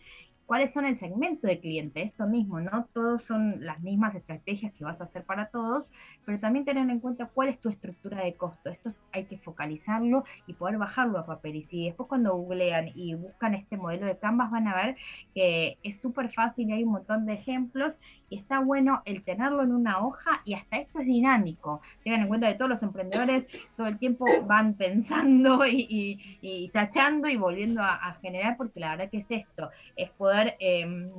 [0.46, 2.00] cuáles son el segmento de cliente.
[2.00, 5.84] Esto mismo, no todos son las mismas estrategias que vas a hacer para todos,
[6.24, 8.70] pero también tener en cuenta cuál es tu estructura de costo.
[8.70, 11.56] Esto hay que focalizarlo y poder bajarlo a papel.
[11.56, 14.96] Y si después cuando googlean y buscan este modelo de Canvas van a ver
[15.34, 17.92] que es súper fácil y hay un montón de ejemplos
[18.30, 21.80] y está bueno el tenerlo en una hoja y hasta esto es dinámico.
[22.02, 23.44] Tengan en cuenta que todos los emprendedores
[23.76, 29.18] todo el tiempo van pensando y, tachando y volviendo a, generar porque la verdad que
[29.18, 30.56] es esto, es poder...
[30.60, 31.10] Eh,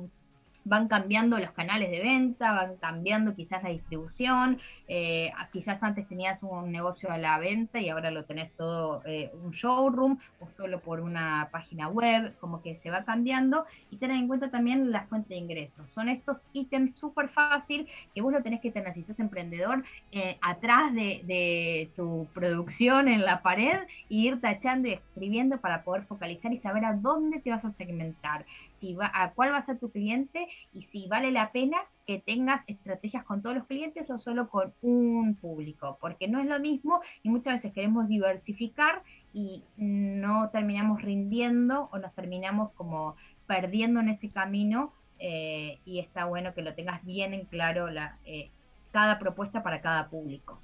[0.66, 6.42] van cambiando los canales de venta, van cambiando quizás la distribución, eh, quizás antes tenías
[6.42, 10.80] un negocio a la venta y ahora lo tenés todo eh, un showroom o solo
[10.80, 15.06] por una página web, como que se va cambiando y tener en cuenta también la
[15.06, 15.86] fuente de ingresos.
[15.94, 20.36] Son estos ítems súper fácil que vos lo tenés que tener si sos emprendedor eh,
[20.40, 26.04] atrás de, de tu producción en la pared y ir tachando y escribiendo para poder
[26.06, 28.44] focalizar y saber a dónde te vas a segmentar
[28.80, 32.20] si va, a cuál va a ser tu cliente y si vale la pena que
[32.20, 36.60] tengas estrategias con todos los clientes o solo con un público, porque no es lo
[36.60, 44.00] mismo y muchas veces queremos diversificar y no terminamos rindiendo o nos terminamos como perdiendo
[44.00, 48.50] en ese camino eh, y está bueno que lo tengas bien en claro la, eh,
[48.92, 50.60] cada propuesta para cada público.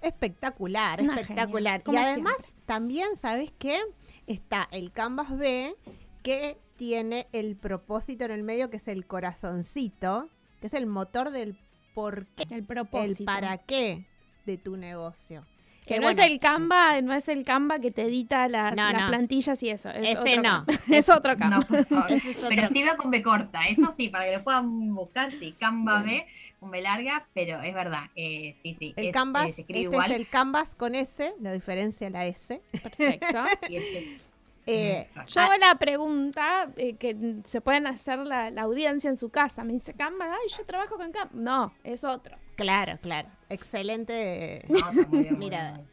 [0.00, 1.82] Espectacular, No, espectacular.
[1.86, 2.62] Y además, siempre.
[2.66, 3.78] también, ¿sabes qué?
[4.26, 5.74] Está el Canvas B
[6.22, 10.28] que tiene el propósito en el medio, que es el corazoncito,
[10.60, 11.56] que es el motor del
[11.94, 13.24] por qué, El el propósito.
[13.24, 14.04] para qué
[14.46, 15.44] de tu negocio.
[15.86, 18.76] Que Que no bueno, es el Canva, no es el Canva que te edita las,
[18.76, 19.08] No, las no.
[19.08, 19.90] plantillas y eso.
[19.90, 20.42] Es Ese otro no.
[20.42, 20.66] Canva.
[20.96, 21.56] es otro Canva.
[21.58, 22.12] No, por favor.
[22.12, 25.32] Ese es Pero sí va con B corta, eso sí, para que lo puedan buscar,
[25.38, 26.24] sí, Canva B,
[26.60, 28.94] con B larga, pero es verdad, eh, sí, sí.
[28.96, 32.26] El es- Canvas, eh, escribe este igual, es el Canvas con S, la diferencia la
[32.26, 32.62] S.
[32.70, 33.44] Perfecto.
[33.68, 34.18] y este-
[34.66, 39.28] Eh, Yo hago la pregunta eh, que se pueden hacer la, la audiencia en su
[39.30, 39.64] casa.
[39.64, 41.30] Me dice Canva, ay, yo trabajo con Canva.
[41.34, 42.36] No, es otro.
[42.56, 43.28] claro, claro.
[43.48, 44.64] Excelente.
[44.68, 45.72] no, está muy bien, Mirada.
[45.72, 45.86] bien,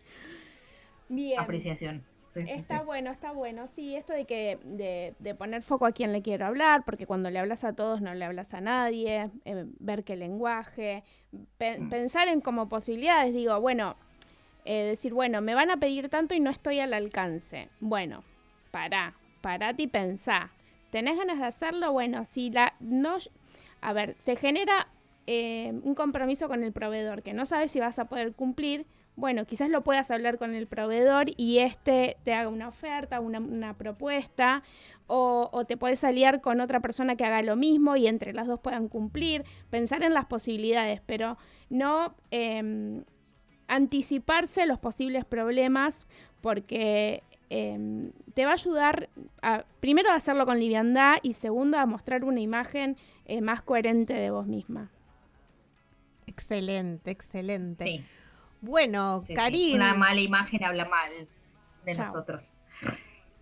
[1.10, 1.28] muy Bien.
[1.30, 1.40] bien.
[1.40, 2.04] Apreciación.
[2.36, 2.86] Sí, Está sí.
[2.86, 3.68] bueno, está bueno.
[3.68, 7.32] Sí, esto de que de, de poner foco a quien le quiero hablar, porque cuando
[7.32, 11.04] le hablas a todos no le hablas a nadie, eh, ver qué lenguaje,
[11.58, 11.90] pe- Mm.
[11.90, 13.34] pensar en como posibilidades.
[13.34, 13.96] Digo, bueno,
[14.64, 17.70] eh, decir, bueno, me van a pedir tanto y no estoy al alcance.
[17.80, 18.24] Bueno,
[18.72, 20.52] pará, parate y pensá.
[20.92, 21.92] ¿Tenés ganas de hacerlo?
[21.92, 23.18] Bueno, si la no,
[23.82, 24.88] a ver, se genera
[25.28, 28.88] eh, un compromiso con el proveedor que no sabes si vas a poder cumplir.
[29.16, 33.40] Bueno, quizás lo puedas hablar con el proveedor y este te haga una oferta, una,
[33.40, 34.64] una propuesta,
[35.12, 38.60] o, te puedes aliar con otra persona que haga lo mismo y entre las dos
[38.60, 39.44] puedan cumplir.
[39.70, 41.38] Pensar en las posibilidades, pero
[41.70, 43.04] no em,
[43.68, 46.06] anticiparse los posibles problemas
[46.42, 49.10] porque em, te va a ayudar
[49.42, 54.14] a, primero a hacerlo con liviandad y segundo a mostrar una imagen eh, más coherente
[54.14, 54.90] de vos misma.
[56.26, 57.84] Excelente, excelente.
[57.84, 58.06] Sí,
[58.62, 59.34] Bueno, sí, sí.
[59.34, 59.76] Karin.
[59.76, 61.12] Una mala imagen habla mal
[61.84, 62.14] de Chao.
[62.14, 62.42] nosotros.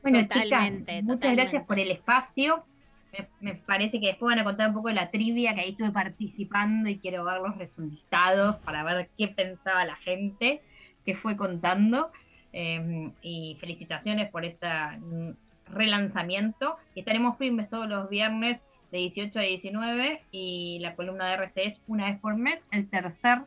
[0.01, 1.41] Bueno, Totalmente, chicas, muchas totalmente.
[1.43, 2.65] gracias por el espacio.
[3.11, 5.69] Me, me parece que después van a contar un poco de la trivia que ahí
[5.73, 10.63] estuve participando y quiero ver los resultados para ver qué pensaba la gente,
[11.05, 12.11] qué fue contando.
[12.53, 15.31] Eh, y felicitaciones por este mm,
[15.67, 16.77] relanzamiento.
[16.95, 18.59] Estaremos firmes todos los viernes
[18.91, 22.89] de 18 a 19 y la columna de RC es una vez por mes, el
[22.89, 23.41] tercer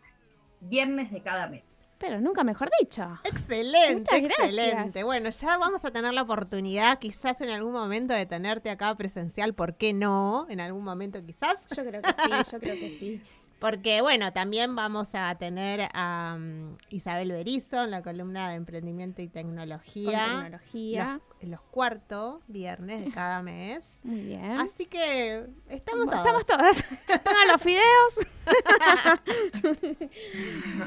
[0.61, 1.63] viernes de cada mes.
[1.99, 3.07] Pero nunca mejor dicho.
[3.25, 4.59] Excelente, Muchas gracias.
[4.59, 5.05] excelente.
[5.05, 9.53] Bueno, ya vamos a tener la oportunidad, quizás en algún momento, de tenerte acá presencial.
[9.53, 10.47] ¿Por qué no?
[10.49, 11.67] En algún momento, quizás.
[11.77, 13.23] Yo creo que sí, yo creo que sí.
[13.61, 19.21] Porque, bueno, también vamos a tener a mm, Isabel Berizo en la columna de Emprendimiento
[19.21, 20.41] y Con Tecnología.
[20.43, 21.21] tecnología.
[21.43, 24.01] Los, los cuartos viernes de cada mes.
[24.05, 24.53] Muy bien.
[24.53, 26.19] Así que estamos todos.
[26.19, 26.83] Estamos todas.
[27.25, 28.15] Pongan los fideos.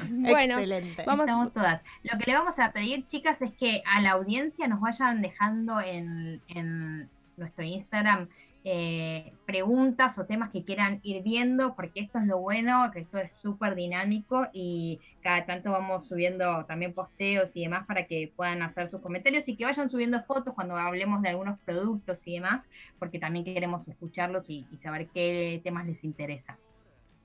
[0.10, 1.04] bueno, Excelente.
[1.06, 1.82] vamos- Estamos todas.
[2.04, 5.80] Lo que le vamos a pedir, chicas, es que a la audiencia nos vayan dejando
[5.80, 8.30] en, en nuestro Instagram
[8.66, 13.18] eh, preguntas o temas que quieran ir viendo, porque esto es lo bueno, que esto
[13.18, 18.62] es súper dinámico y cada tanto vamos subiendo también posteos y demás para que puedan
[18.62, 22.64] hacer sus comentarios y que vayan subiendo fotos cuando hablemos de algunos productos y demás,
[23.00, 26.58] porque también queremos escucharlos y, y saber qué temas les interesa.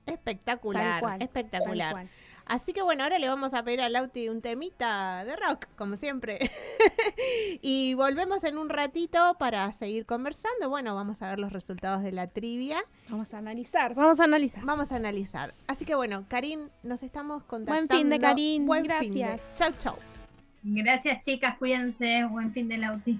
[0.05, 2.07] Espectacular, Tal cual, espectacular.
[2.49, 5.95] Así que bueno, ahora le vamos a pedir al Lauti un temita de rock, como
[5.97, 6.39] siempre.
[7.61, 10.67] y volvemos en un ratito para seguir conversando.
[10.67, 12.79] Bueno, vamos a ver los resultados de la trivia.
[13.07, 14.65] Vamos a analizar, vamos a analizar.
[14.65, 15.53] Vamos a analizar.
[15.67, 17.87] Así que bueno, Karin, nos estamos contactando.
[17.87, 18.65] Buen fin de, Karin.
[18.65, 19.19] Buen fin de.
[19.19, 19.41] Gracias.
[19.53, 19.95] Chau, chau.
[20.63, 23.19] Gracias, chicas, cuídense, buen fin de Lauti.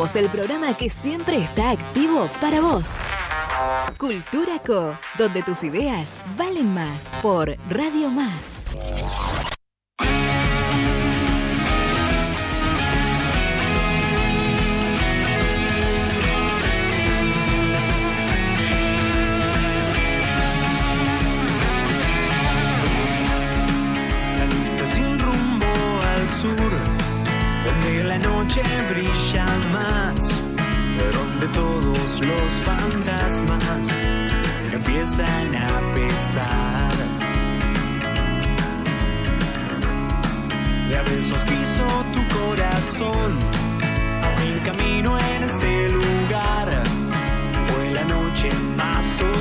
[0.00, 2.96] El programa que siempre está activo para vos.
[3.98, 8.59] Cultura Co, donde tus ideas valen más por Radio Más.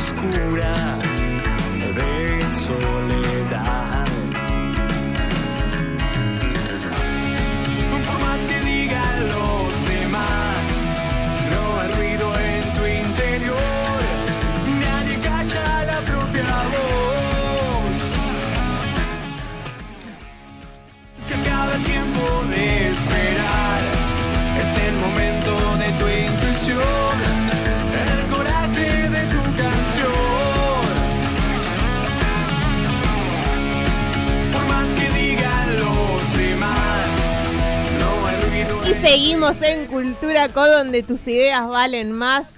[0.09, 1.08] Oscura
[39.09, 42.55] seguimos en Cultura Co, donde tus ideas valen más.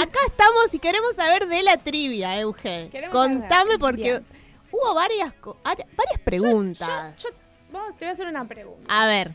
[0.00, 2.88] Acá estamos y queremos saber de la trivia, Euge.
[2.90, 4.26] Queremos Contame porque bien.
[4.70, 5.32] hubo varias,
[5.64, 7.20] ari- varias preguntas.
[7.20, 7.28] Yo,
[7.72, 8.84] vamos, te voy a hacer una pregunta.
[8.88, 9.34] A ver,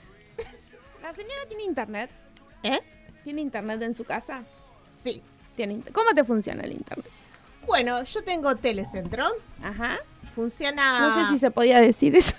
[1.01, 2.09] ¿La señora tiene internet?
[2.63, 2.79] ¿eh?
[3.25, 4.43] ¿Tiene internet en su casa?
[4.93, 5.21] Sí.
[5.57, 7.05] ¿Tiene inter- ¿Cómo te funciona el internet?
[7.67, 9.27] Bueno, yo tengo Telecentro.
[9.61, 9.99] Ajá.
[10.35, 10.99] Funciona.
[10.99, 12.35] No sé si se podía decir eso.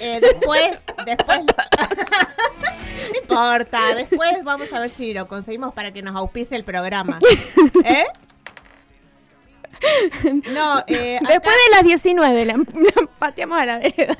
[0.00, 1.40] Eh, después, después.
[3.12, 3.80] no importa.
[3.94, 7.18] Después vamos a ver si lo conseguimos para que nos auspice el programa.
[7.84, 8.04] ¿Eh?
[10.52, 14.14] No, eh, acá- Después de las 19 la, la pateamos a la vereda.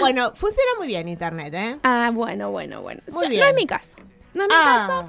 [0.00, 1.78] bueno, funciona muy bien internet, ¿eh?
[1.82, 3.02] Ah, bueno, bueno, bueno.
[3.12, 3.42] Muy Yo- bien.
[3.42, 3.96] No es mi caso.
[4.32, 5.08] No es mi Ah, caso.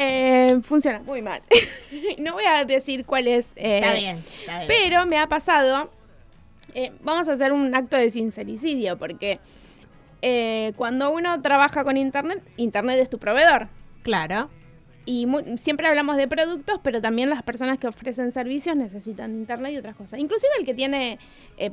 [0.00, 1.42] Eh, funciona muy mal.
[2.18, 3.52] no voy a decir cuál es.
[3.56, 4.68] eh, está bien, está bien.
[4.68, 5.90] Pero me ha pasado.
[6.74, 9.40] eh, vamos a hacer un acto de sincericidio porque
[10.22, 13.68] eh, cuando uno trabaja con internet, internet es tu proveedor.
[14.04, 14.50] Claro.
[15.04, 15.26] Y
[15.56, 19.96] siempre hablamos de productos, pero también las personas que ofrecen servicios necesitan internet y otras
[19.96, 20.20] cosas.
[20.20, 21.18] Inclusive el que tiene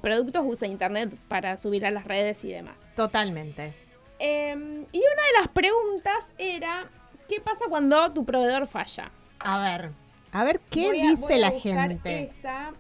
[0.02, 2.90] productos usa internet para subir a las redes y demás.
[2.96, 3.74] Totalmente.
[4.20, 4.54] Eh,
[4.92, 6.90] y una de las preguntas era,
[7.30, 9.12] ¿qué pasa cuando tu proveedor falla?
[9.40, 9.92] A ver.
[10.32, 12.24] A ver qué Voy a- dice voy a la buscar gente.
[12.24, 12.74] Esa,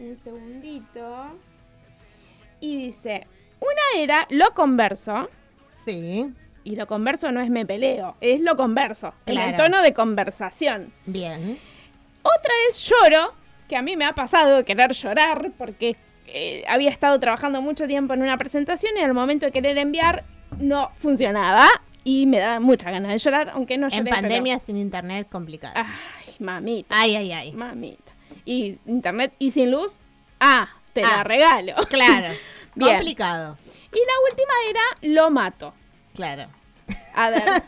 [0.00, 1.36] un segundito.
[2.60, 3.26] Y dice,
[3.60, 5.28] una era lo converso,
[5.72, 6.32] Sí,
[6.64, 10.92] y lo converso no es me peleo, es lo converso, en el tono de conversación.
[11.06, 11.58] bien.
[12.22, 13.34] Otra es lloro,
[13.68, 15.96] que a mí me ha pasado de querer llorar porque
[16.28, 20.22] eh, había estado trabajando mucho tiempo en una presentación y al momento de querer enviar
[20.60, 21.66] no funcionaba
[22.04, 23.98] y me da mucha ganas de llorar, aunque no lloré.
[23.98, 25.74] En pero- pandemia sin internet complicado.
[25.76, 27.52] Ay, mamita, Ay, ay, ay.
[27.52, 28.12] mamita.
[28.44, 29.96] Y internet y sin luz,
[30.40, 31.24] ah, te la Ah.
[31.24, 31.74] regalo.
[31.88, 32.34] Claro.
[32.74, 32.90] Bien.
[32.96, 33.58] Complicado.
[33.92, 35.74] Y la última era lo mato.
[36.14, 36.46] Claro.
[37.14, 37.44] A ver.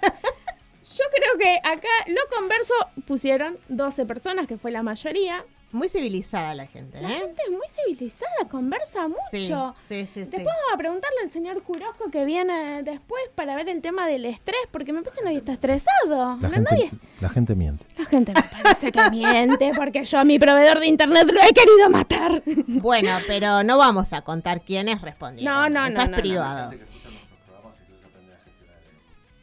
[0.94, 2.72] Yo creo que acá lo converso
[3.06, 5.44] pusieron 12 personas, que fue la mayoría.
[5.74, 7.14] Muy civilizada la gente, La ¿eh?
[7.18, 9.74] gente es muy civilizada, conversa Sí, mucho.
[9.80, 10.20] sí, sí, sí.
[10.20, 14.24] Después vamos a preguntarle al señor Jurosco que viene después para ver el tema del
[14.24, 16.38] estrés, porque me parece que nadie está estresado.
[16.40, 16.90] La No, gente, nadie.
[17.20, 17.84] la gente miente.
[17.98, 21.52] La gente me parece que miente, porque yo a mi proveedor de internet lo he
[21.52, 22.40] querido matar.
[22.68, 25.52] Bueno, pero no vamos a contar quiénes respondieron.
[25.54, 26.70] No, no, Eso no, es no, no.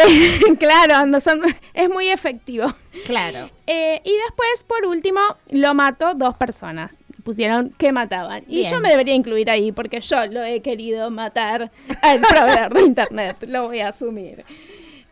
[0.60, 1.42] claro, no son,
[1.74, 2.74] es muy efectivo.
[3.06, 3.50] Claro.
[3.68, 5.20] Eh, y después, por último,
[5.52, 6.92] lo mató dos personas.
[7.24, 8.44] Pusieron que mataban.
[8.48, 11.72] Y yo me debería incluir ahí porque yo lo he querido matar
[12.02, 13.38] al proveedor de internet.
[13.48, 14.44] Lo voy a asumir.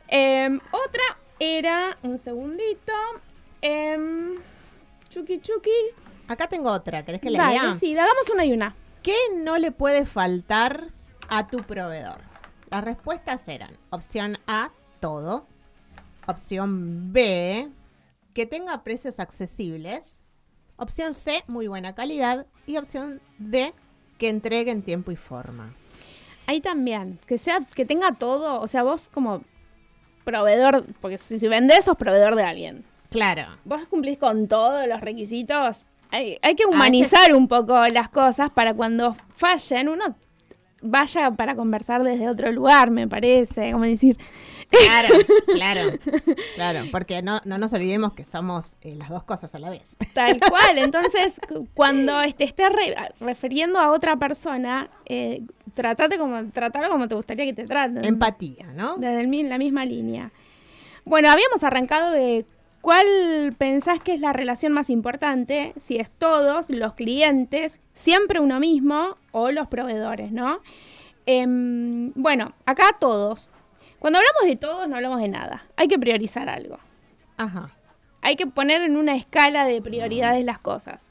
[0.07, 1.03] Em, otra
[1.39, 2.93] era, un segundito.
[3.61, 4.37] em,
[5.09, 5.69] chuki chuki.
[6.27, 7.03] Acá tengo otra.
[7.05, 7.73] ¿Querés que le Dale, lea?
[7.79, 8.75] sí, hagamos una y una.
[9.03, 10.85] ¿Qué no le puede faltar
[11.27, 12.17] a tu proveedor?
[12.71, 15.45] Las respuestas eran opción A, todo.
[16.27, 17.69] Opción B,
[18.33, 20.21] que tenga precios accesibles.
[20.77, 22.45] Opción C, muy buena calidad.
[22.65, 23.73] Y opción D,
[24.17, 25.73] que entregue en tiempo y forma.
[26.45, 29.43] Ahí también, que sea, que tenga todo, o sea, vos como
[30.23, 32.85] proveedor, porque si, si vendés sos proveedor de alguien.
[33.09, 33.47] Claro.
[33.65, 35.85] vos cumplís con todos los requisitos.
[36.11, 40.15] Hay, hay que humanizar un poco las cosas para cuando fallen uno
[40.81, 43.71] vaya para conversar desde otro lugar, me parece.
[43.71, 44.17] Como decir,
[44.69, 45.15] Claro,
[45.53, 45.91] claro,
[46.55, 46.79] claro.
[46.91, 49.95] Porque no, no nos olvidemos que somos eh, las dos cosas a la vez.
[50.13, 50.77] tal cual.
[50.77, 55.41] Entonces, cu- cuando te estés re- refiriendo a otra persona, eh,
[55.73, 58.05] tratate como, tratalo como te gustaría que te traten.
[58.05, 58.97] Empatía, ¿no?
[58.97, 60.31] Desde el la misma línea.
[61.03, 62.45] Bueno, habíamos arrancado de
[62.81, 63.05] cuál
[63.57, 69.17] pensás que es la relación más importante, si es todos, los clientes, siempre uno mismo
[69.31, 70.59] o los proveedores, ¿no?
[71.25, 73.49] Em, bueno, acá todos.
[73.99, 75.65] Cuando hablamos de todos no hablamos de nada.
[75.77, 76.79] Hay que priorizar algo.
[77.37, 77.69] Ajá.
[78.21, 81.05] Hay que poner en una escala de prioridades las cosas.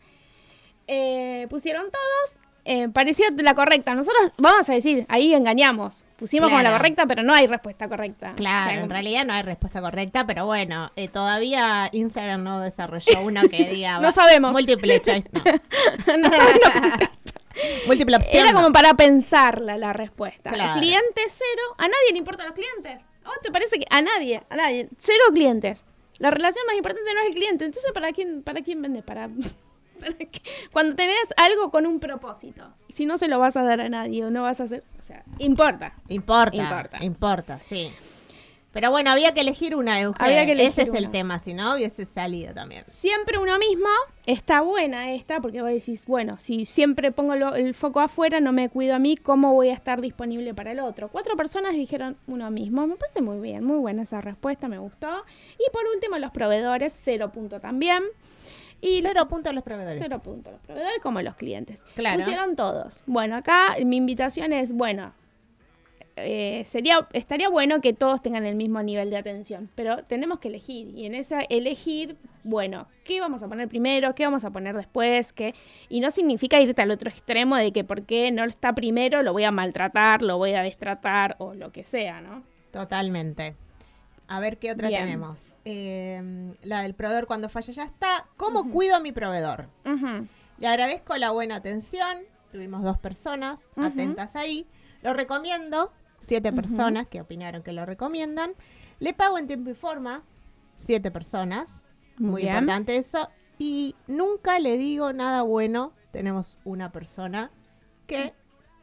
[0.86, 3.94] Eh, pusieron todos, eh, parecía la correcta.
[3.94, 6.04] Nosotros vamos a decir, ahí engañamos.
[6.16, 6.78] Pusimos como la Claro.
[6.78, 8.32] correcta, pero no hay respuesta correcta.
[8.34, 12.60] Claro, O sea, en realidad no hay respuesta correcta, pero bueno, eh, todavía Instagram no
[12.60, 14.00] desarrolló uno que diga...
[14.00, 14.52] No sabemos.
[14.52, 15.42] Múltiple choice, no.
[15.44, 15.60] que-
[17.86, 18.46] Múltiple opción.
[18.46, 20.50] Era como para pensarla la respuesta.
[20.50, 20.80] Claro.
[20.80, 21.62] Cliente cero.
[21.78, 23.02] A nadie le importan los clientes.
[23.24, 24.42] ¿A vos te parece que a nadie?
[24.48, 24.88] A nadie.
[25.00, 25.84] Cero clientes.
[26.18, 27.64] La relación más importante no es el cliente.
[27.64, 29.04] Entonces, ¿para quién, para quién vendes?
[29.04, 29.28] Para,
[30.00, 30.40] para qué?
[30.72, 32.72] Cuando tenés algo con un propósito.
[32.88, 34.82] Si no se lo vas a dar a nadie o no vas a hacer...
[34.98, 35.94] O sea, importa.
[36.08, 36.98] Importa, Importa.
[37.04, 37.92] importa, sí.
[38.78, 40.22] Pero bueno, había que elegir una, Euge.
[40.22, 42.84] Había que elegir Ese es el tema, si no hubiese salido también.
[42.86, 43.88] Siempre uno mismo
[44.24, 48.52] está buena esta, porque vos decís, bueno, si siempre pongo lo- el foco afuera, no
[48.52, 51.08] me cuido a mí, ¿cómo voy a estar disponible para el otro?
[51.08, 52.86] Cuatro personas dijeron uno mismo.
[52.86, 55.24] Me parece muy bien, muy buena esa respuesta, me gustó.
[55.58, 58.04] Y por último, los proveedores, cero punto también.
[58.80, 59.98] Y Cero puntos a los proveedores.
[60.00, 61.82] Cero puntos, los proveedores como los clientes.
[61.96, 62.20] Claro.
[62.22, 63.02] Pusieron todos.
[63.06, 65.14] Bueno, acá mi invitación es, bueno,
[66.22, 70.48] eh, sería, estaría bueno que todos tengan el mismo nivel de atención, pero tenemos que
[70.48, 70.88] elegir.
[70.96, 74.14] Y en esa elegir, bueno, ¿qué vamos a poner primero?
[74.14, 75.32] ¿Qué vamos a poner después?
[75.32, 75.54] ¿Qué?
[75.88, 79.44] Y no significa irte al otro extremo de que porque no está primero lo voy
[79.44, 82.44] a maltratar, lo voy a destratar o lo que sea, ¿no?
[82.70, 83.56] Totalmente.
[84.28, 85.04] A ver qué otra Bien.
[85.04, 85.56] tenemos.
[85.64, 88.26] Eh, la del proveedor cuando falla ya está.
[88.36, 89.68] ¿Cómo cuido a mi proveedor?
[90.58, 92.18] Le agradezco la buena atención.
[92.52, 94.66] Tuvimos dos personas atentas ahí.
[95.02, 95.92] Lo recomiendo.
[96.20, 98.52] Siete personas que opinaron que lo recomiendan.
[99.00, 100.22] Le pago en tiempo y forma.
[100.76, 101.84] Siete personas.
[102.18, 102.54] Muy Bien.
[102.54, 103.30] importante eso.
[103.58, 105.92] Y nunca le digo nada bueno.
[106.10, 107.50] Tenemos una persona
[108.06, 108.34] que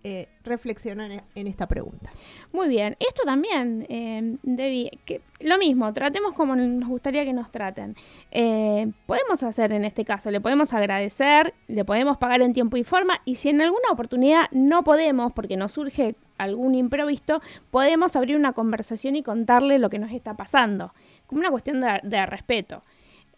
[0.07, 2.11] eh, reflexionó en, esta pregunta.
[2.53, 4.91] Muy bien, esto también, eh, Debbie,
[5.39, 7.95] lo mismo, tratemos como nos gustaría que nos traten.
[8.29, 12.83] Eh, podemos hacer en este caso, le podemos agradecer, le podemos pagar en tiempo y
[12.83, 17.41] forma, y si en alguna oportunidad no podemos, porque nos surge algún imprevisto,
[17.71, 20.93] podemos abrir una conversación y contarle lo que nos está pasando,
[21.25, 22.83] como una cuestión de, respeto.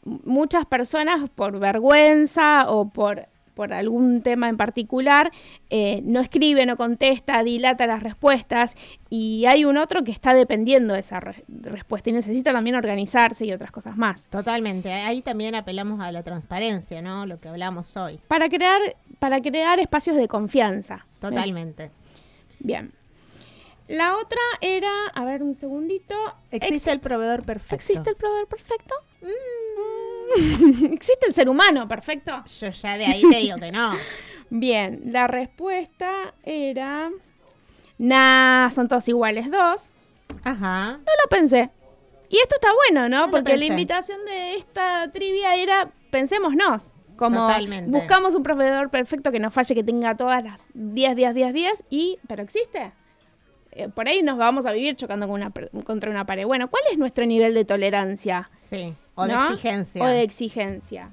[0.04, 5.32] Muchas personas por vergüenza o por por algún tema en particular,
[5.70, 8.76] eh, no escribe, no contesta, dilata las respuestas
[9.10, 13.46] y hay un otro que está dependiendo de esa re- respuesta y necesita también organizarse
[13.46, 14.24] y otras cosas más.
[14.30, 14.94] Totalmente.
[14.94, 17.26] Ahí también apelamos a la transparencia, ¿no?
[17.26, 18.20] Lo que hablamos hoy.
[18.30, 18.80] Para crear,
[19.20, 21.06] para crear espacios de confianza.
[21.20, 21.90] Totalmente.
[22.60, 22.92] Bien.
[23.88, 26.14] La otra era, a ver un segundito.
[26.52, 27.76] Existe Ex- el proveedor perfecto.
[27.76, 28.94] ¿Existe el proveedor perfecto?
[29.22, 29.97] Mm.
[30.92, 32.44] ¿Existe el ser humano perfecto?
[32.60, 33.94] Yo ya de ahí te digo que no.
[34.50, 37.10] Bien, la respuesta era...
[37.98, 39.92] Nah, son todos iguales, dos.
[40.44, 40.92] Ajá.
[40.98, 41.70] No lo pensé.
[42.30, 43.32] Y esto está bueno, ¿no?
[43.32, 46.92] Porque la invitación de esta trivia era pensémonos.
[47.16, 47.90] Como Totalmente.
[47.90, 51.84] buscamos un proveedor perfecto que no falle, que tenga todas las 10, 10, 10, 10
[51.90, 52.20] y...
[52.28, 52.92] ¿Pero existe?
[53.72, 55.52] Eh, por ahí nos vamos a vivir chocando con una,
[55.84, 56.46] contra una pared.
[56.46, 58.50] Bueno, ¿cuál es nuestro nivel de tolerancia?
[58.54, 58.94] Sí.
[59.18, 59.50] O de ¿no?
[59.50, 60.04] exigencia.
[60.04, 61.12] O de exigencia.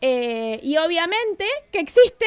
[0.00, 2.26] Eh, y obviamente que existe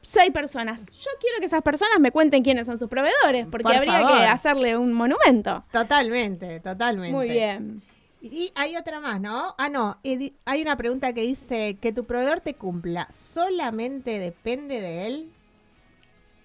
[0.00, 0.86] seis personas.
[0.86, 4.18] Yo quiero que esas personas me cuenten quiénes son sus proveedores, porque Por habría favor.
[4.18, 5.64] que hacerle un monumento.
[5.72, 7.12] Totalmente, totalmente.
[7.12, 7.82] Muy bien.
[8.22, 9.54] Y hay otra más, ¿no?
[9.58, 9.98] Ah, no.
[10.44, 13.08] Hay una pregunta que dice que tu proveedor te cumpla.
[13.10, 15.32] ¿Solamente depende de él?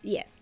[0.02, 0.34] Yes.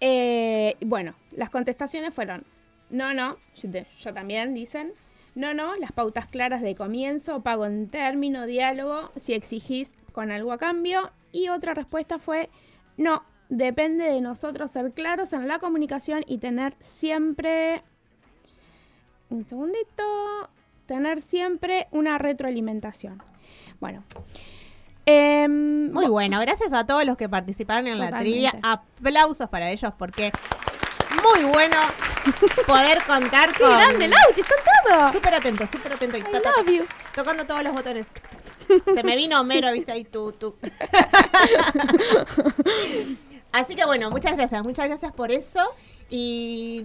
[0.00, 2.44] Eh, bueno, las contestaciones fueron,
[2.90, 4.92] no, no, yo, te- yo también dicen,
[5.38, 10.52] no, no, las pautas claras de comienzo, pago en término, diálogo, si exigís con algo
[10.52, 11.12] a cambio.
[11.30, 12.50] Y otra respuesta fue,
[12.96, 17.84] no, depende de nosotros ser claros en la comunicación y tener siempre,
[19.30, 20.50] un segundito,
[20.86, 23.22] tener siempre una retroalimentación.
[23.78, 24.02] Bueno.
[25.06, 26.40] em, Muy bueno.
[26.40, 28.54] Gracias a todos los que participaron en la trivia.
[28.60, 30.32] Aplausos para ellos porque
[31.22, 31.76] muy bueno
[32.66, 33.72] poder contar ¡Qué con...
[33.72, 34.40] grande, Lauti!
[34.40, 35.12] ¡Están todos!
[35.12, 36.16] Súper atento, súper atento.
[36.16, 36.86] Y I ta, ta, ta, love you.
[37.14, 38.06] tocando todos los botones.
[38.94, 40.56] Se me vino Homero, viste ahí tú, tú.
[43.52, 45.62] Así que bueno, muchas gracias, muchas gracias por eso.
[46.10, 46.84] Y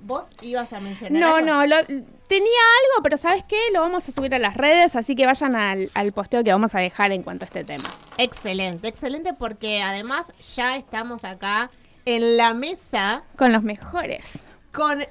[0.00, 1.20] vos ibas a mencionar.
[1.20, 1.46] No, algo?
[1.46, 2.04] no, lo- tenía
[2.38, 3.58] algo, pero ¿sabes qué?
[3.72, 6.74] Lo vamos a subir a las redes, así que vayan al, al posteo que vamos
[6.74, 7.90] a dejar en cuanto a este tema.
[8.16, 11.70] Excelente, excelente, porque además ya estamos acá
[12.16, 14.38] en la mesa Con los mejores.
[14.72, 15.04] con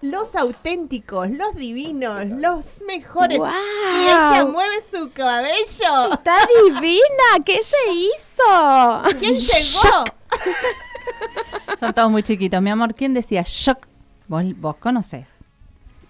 [0.00, 3.38] los auténticos, los divinos, los mejores.
[3.38, 3.52] ¡Guau!
[3.94, 6.12] Y ella mueve su cabello.
[6.14, 7.44] ¡Está divina!
[7.44, 9.02] ¿Qué se hizo?
[9.18, 10.04] ¿Quién llegó?
[11.78, 12.60] Son todos muy chiquitos.
[12.60, 13.86] Mi amor, ¿quién decía shock?
[14.28, 15.28] Vos, vos conocés.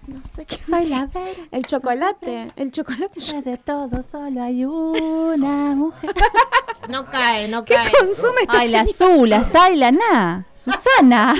[0.06, 1.30] No sé qué Soy la vera.
[1.52, 2.48] El chocolate.
[2.56, 3.20] El chocolate.
[3.42, 6.10] De todo solo hay una mujer.
[6.88, 7.92] No cae, no ¿Qué cae.
[7.92, 9.14] consume esta Ay, la señora?
[9.14, 10.46] Azul, la Sai, la Na.
[10.56, 11.34] Susana.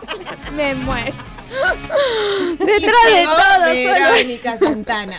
[0.54, 1.16] Me muero.
[2.52, 5.18] Y Detrás de todo, solo Verónica Santana.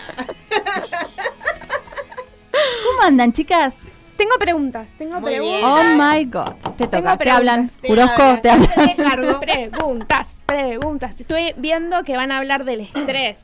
[2.51, 3.75] ¿Cómo andan, chicas?
[4.23, 5.59] Tengo preguntas, tengo Muy bien.
[5.59, 5.85] preguntas.
[5.85, 6.75] Oh my God.
[6.77, 7.17] Te toca.
[7.17, 7.27] Te preguntas.
[7.35, 7.69] hablan.
[7.81, 8.41] Te hablan.
[8.41, 9.39] te hablan.
[9.41, 9.69] Te.
[9.69, 11.19] Preguntas, preguntas.
[11.19, 13.43] Estoy viendo que van a hablar del estrés.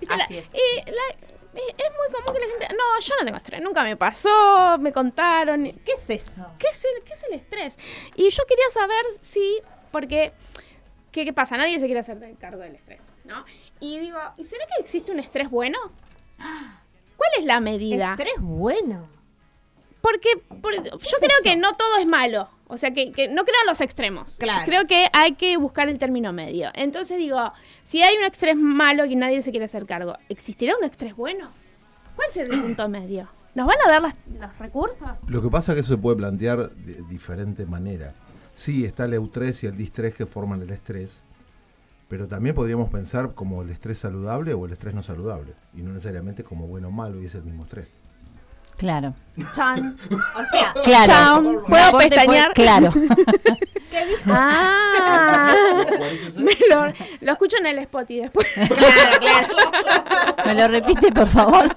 [0.00, 0.46] ¿Viste la- Así es.
[0.54, 2.68] Y la- eh, es muy común que la gente.
[2.76, 3.60] No, yo no tengo estrés.
[3.62, 5.64] Nunca me pasó, me contaron.
[5.84, 6.46] ¿Qué es eso?
[6.56, 7.76] ¿Qué es el, qué es el estrés?
[8.14, 9.58] Y yo quería saber si.
[9.90, 10.32] Porque.
[11.10, 11.56] ¿Qué, qué pasa?
[11.56, 13.44] Nadie se quiere hacer cargo del estrés, ¿no?
[13.80, 15.78] Y digo, ¿y será que existe un estrés bueno?
[17.16, 18.12] ¿Cuál es la medida?
[18.12, 19.15] Estrés bueno.
[20.06, 20.28] Porque
[20.60, 21.42] por- yo es creo eso?
[21.42, 22.48] que no todo es malo.
[22.68, 24.36] O sea, que, que no creo en los extremos.
[24.38, 24.64] Claro.
[24.66, 26.70] Creo que hay que buscar el término medio.
[26.74, 27.38] Entonces digo,
[27.82, 31.48] si hay un estrés malo que nadie se quiere hacer cargo, ¿existirá un estrés bueno?
[32.16, 33.28] ¿Cuál será el punto medio?
[33.54, 35.08] ¿Nos van a dar las- los recursos?
[35.28, 38.14] Lo que pasa es que eso se puede plantear de diferente manera.
[38.54, 41.22] Sí, está el EU3 y el DIS3 que forman el estrés,
[42.08, 45.54] Pero también podríamos pensar como el estrés saludable o el estrés no saludable.
[45.74, 47.96] Y no necesariamente como bueno o malo y es el mismo estrés.
[48.76, 49.14] Claro.
[49.54, 49.96] Chan.
[50.10, 51.06] O sea, Claro.
[51.06, 51.58] Chan.
[51.68, 52.52] ¿Puedo pestañear?
[52.52, 52.92] Claro.
[53.90, 54.30] ¿qué dijo?
[54.30, 55.54] Ah.
[56.70, 56.86] Lo,
[57.20, 58.46] lo escucho en el spot y después.
[58.54, 59.48] Claro, claro.
[60.44, 61.76] ¿Me lo repite, por favor?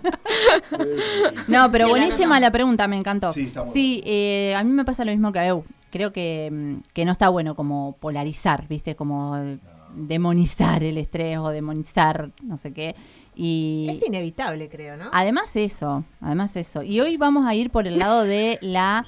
[1.47, 3.31] No, pero buenísima la pregunta, me encantó.
[3.33, 5.63] Sí, está Sí, eh, a mí me pasa lo mismo que a Eu.
[5.91, 8.95] Creo que, mm, que no está bueno como polarizar, ¿viste?
[8.95, 9.57] Como
[9.95, 12.95] demonizar el estrés o demonizar no sé qué.
[13.41, 15.05] Y Es inevitable, creo, ¿no?
[15.13, 16.83] además eso, además eso.
[16.83, 19.05] Y hoy vamos a ir por el lado de la...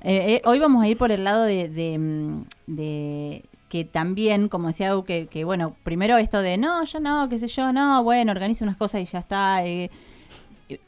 [0.00, 4.48] eh, eh, hoy vamos a ir por el lado de, de, mm, de que también,
[4.48, 8.02] como decía que, que, bueno, primero esto de no, yo no, qué sé yo, no,
[8.02, 9.66] bueno, organizo unas cosas y ya está.
[9.66, 9.90] eh,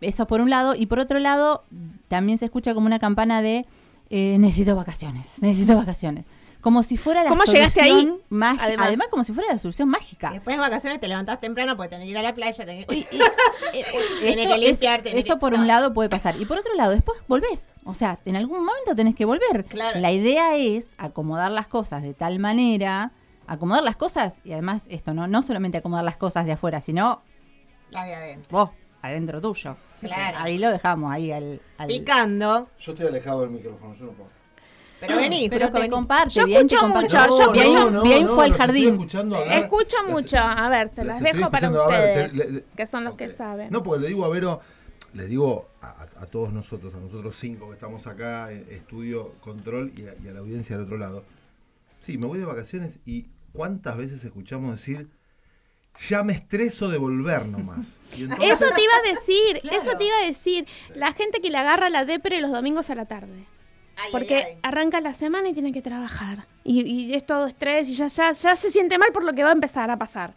[0.01, 0.75] eso por un lado.
[0.75, 1.65] Y por otro lado,
[2.09, 3.67] también se escucha como una campana de
[4.09, 6.25] eh, necesito vacaciones, necesito vacaciones.
[6.69, 7.91] Como si fuera la ¿Cómo llegaste ahí?
[7.93, 8.65] solución mágica.
[8.65, 8.87] Además.
[8.89, 9.09] Además.
[9.09, 10.31] como si fuera la solución mágica.
[10.33, 12.67] Después de vacaciones te levantás temprano porque tenés que ir a la playa.
[12.67, 13.21] tenés que- Y- y-
[13.73, 13.85] eh,
[14.21, 16.37] Tenés eso, que limpiar, tenés eso que- por un lado puede pasar.
[16.39, 17.71] Y por otro lado, después volvés.
[17.85, 19.65] O sea, en algún momento tenés que volver.
[19.65, 19.99] Claro.
[19.99, 23.13] La idea es acomodar las cosas de tal manera,
[23.47, 27.23] acomodar las cosas, y además esto, no, no solamente acomodar las cosas de afuera, sino
[27.89, 28.59] Las de adentro.
[28.59, 29.75] vos, adentro tuyo.
[30.01, 30.37] Claro.
[30.41, 31.63] Ahí lo dejamos, ahí al...
[31.79, 32.69] al- Picando.
[32.79, 34.38] Yo estoy alejado del micrófono, yo no puedo.
[35.01, 35.91] Pero vení, Pero Brusco, te vení.
[35.93, 39.09] comparte, Yo bien escucho mucho, yo bien, escucho- bien fue estoy jardín.
[39.51, 40.39] Escucho mucho.
[40.39, 43.69] A ver, se las dejo para ustedes, Te- le- que son los que saben.
[43.71, 44.61] No, porque le digo a Vero,
[45.15, 49.35] le digo a, a- a todos nosotros, a nosotros cinco que estamos acá, en estudio,
[49.41, 51.25] control y a, y a la audiencia del otro lado.
[52.01, 55.09] Sí, me voy de vacaciones y cuántas veces escuchamos decir,
[56.09, 58.01] ya me estreso de volver nomás.
[58.17, 59.79] Y entonces- Eso te iba a decir, Claro.
[59.79, 60.67] eso te iba a decir.
[60.95, 63.47] La gente que le agarra la depre los domingos a la tarde.
[64.01, 64.59] Ay, Porque ay, ay.
[64.63, 66.47] arranca la semana y tiene que trabajar.
[66.65, 69.43] Y, y es todo estrés y ya, ya, ya se siente mal por lo que
[69.43, 70.35] va a empezar a pasar.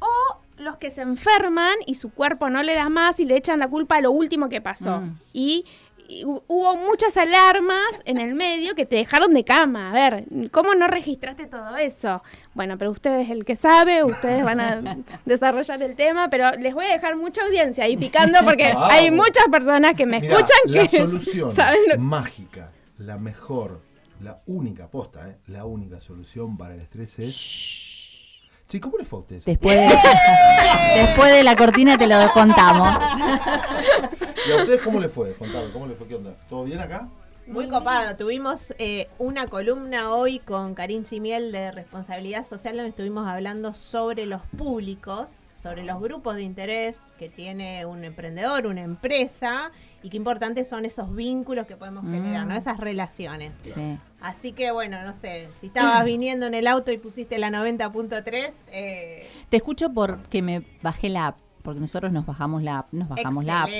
[0.00, 3.58] O los que se enferman y su cuerpo no le da más y le echan
[3.58, 5.00] la culpa a lo último que pasó.
[5.00, 5.18] Mm.
[5.32, 5.64] Y,
[6.06, 9.90] y hu- hubo muchas alarmas en el medio que te dejaron de cama.
[9.90, 12.22] A ver, ¿cómo no registraste todo eso?
[12.54, 16.72] Bueno, pero usted es el que sabe, ustedes van a desarrollar el tema, pero les
[16.72, 20.58] voy a dejar mucha audiencia ahí picando porque hay muchas personas que me Mirá, escuchan
[20.66, 22.70] la que solución saben lo mágica,
[23.06, 23.80] la mejor,
[24.20, 25.36] la única posta, ¿eh?
[25.48, 28.40] la única solución para el estrés es...
[28.66, 29.42] Che, ¿cómo le fue a usted?
[29.44, 29.98] Después de,
[30.96, 32.98] después de la cortina te lo contamos.
[34.48, 35.34] ¿Y a ustedes cómo le fue?
[35.34, 36.06] Contame, ¿cómo le fue?
[36.06, 36.34] ¿Qué onda?
[36.48, 37.08] ¿Todo bien acá?
[37.46, 38.16] Muy copado.
[38.16, 44.24] Tuvimos eh, una columna hoy con Karin Chimiel de Responsabilidad Social donde estuvimos hablando sobre
[44.24, 50.18] los públicos, sobre los grupos de interés que tiene un emprendedor, una empresa y qué
[50.18, 52.52] importantes son esos vínculos que podemos generar, ¿no?
[52.52, 52.58] Mm.
[52.58, 53.50] Esas relaciones.
[53.62, 53.98] Sí.
[54.20, 58.52] Así que bueno, no sé, si estabas viniendo en el auto y pusiste la 90.3,
[58.72, 63.08] eh, Te escucho porque me bajé la app, porque nosotros nos bajamos la app, nos
[63.08, 63.70] bajamos la app.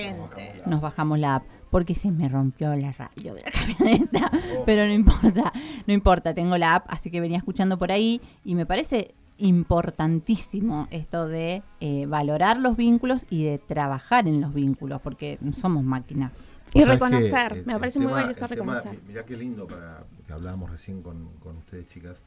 [0.65, 4.31] Nos bajamos la app porque se me rompió la radio de la camioneta.
[4.65, 5.53] Pero no importa,
[5.87, 10.89] no importa, tengo la app, así que venía escuchando por ahí y me parece importantísimo
[10.91, 15.85] esto de eh, valorar los vínculos y de trabajar en los vínculos, porque no somos
[15.85, 16.47] máquinas.
[16.73, 18.93] Y reconocer, el- me el parece muy tema- tema- reconocer.
[18.93, 22.23] mi- mirá qué lindo para que hablábamos recién con, con ustedes, chicas.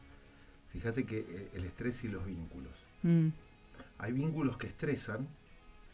[0.70, 2.72] Fíjate que eh, el estrés y los vínculos.
[3.04, 3.28] Mm.
[4.00, 5.28] Hay vínculos que estresan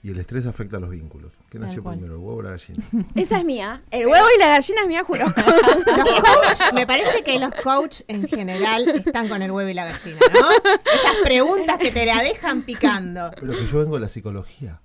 [0.04, 1.32] y el estrés afecta a los vínculos.
[1.50, 1.96] ¿Qué nació cual.
[1.96, 2.84] primero, el huevo o la gallina?
[3.16, 3.82] Esa es mía.
[3.90, 5.26] El huevo y la gallina es mía, juro.
[5.38, 9.86] Los coach, me parece que los coach en general están con el huevo y la
[9.86, 10.52] gallina, ¿no?
[10.52, 13.32] Esas preguntas que te la dejan picando.
[13.40, 14.82] Pero que yo vengo de la psicología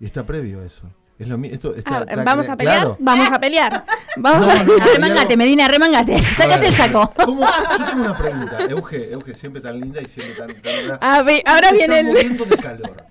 [0.00, 0.90] y está previo a eso.
[1.18, 2.76] Es lo mi- esto está, Ah, está ¿Vamos a pelear?
[2.78, 2.96] claro.
[3.00, 3.84] Vamos a pelear.
[4.18, 4.62] Vamos No, a...
[4.62, 6.22] no, Remangate, Medina, remangate.
[6.36, 7.12] Sácate el saco.
[7.24, 7.44] ¿Cómo?
[7.78, 8.58] Yo tengo una pregunta.
[8.68, 10.48] Euge, Euge, siempre tan linda y siempre tan...
[10.62, 12.06] tan A ver, ahora te viene estás el...
[12.06, 13.04] muriendo de calor.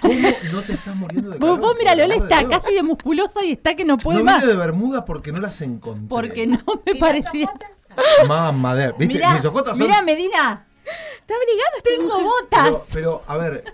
[0.00, 1.58] ¿Cómo no te estás muriendo de calor?
[1.58, 2.50] Vos, vos mira, Lola está Dios.
[2.50, 4.40] casi de musculosa y está que no puede no más.
[4.42, 6.06] vine de Bermuda porque no las encontré.
[6.08, 7.52] Porque no me ¿Y las parecía.
[8.28, 9.06] Mamá, de- ¿viste?
[9.14, 9.86] Mira, Mis ojotas son...
[9.86, 10.66] mira, Medina,
[11.20, 12.62] Está obligada esta tengo botas.
[12.64, 13.64] Pero, pero, a ver,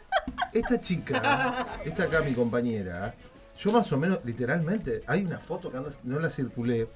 [0.53, 3.15] esta chica, esta acá mi compañera,
[3.59, 6.89] yo más o menos, literalmente, hay una foto que anda- no la circulé,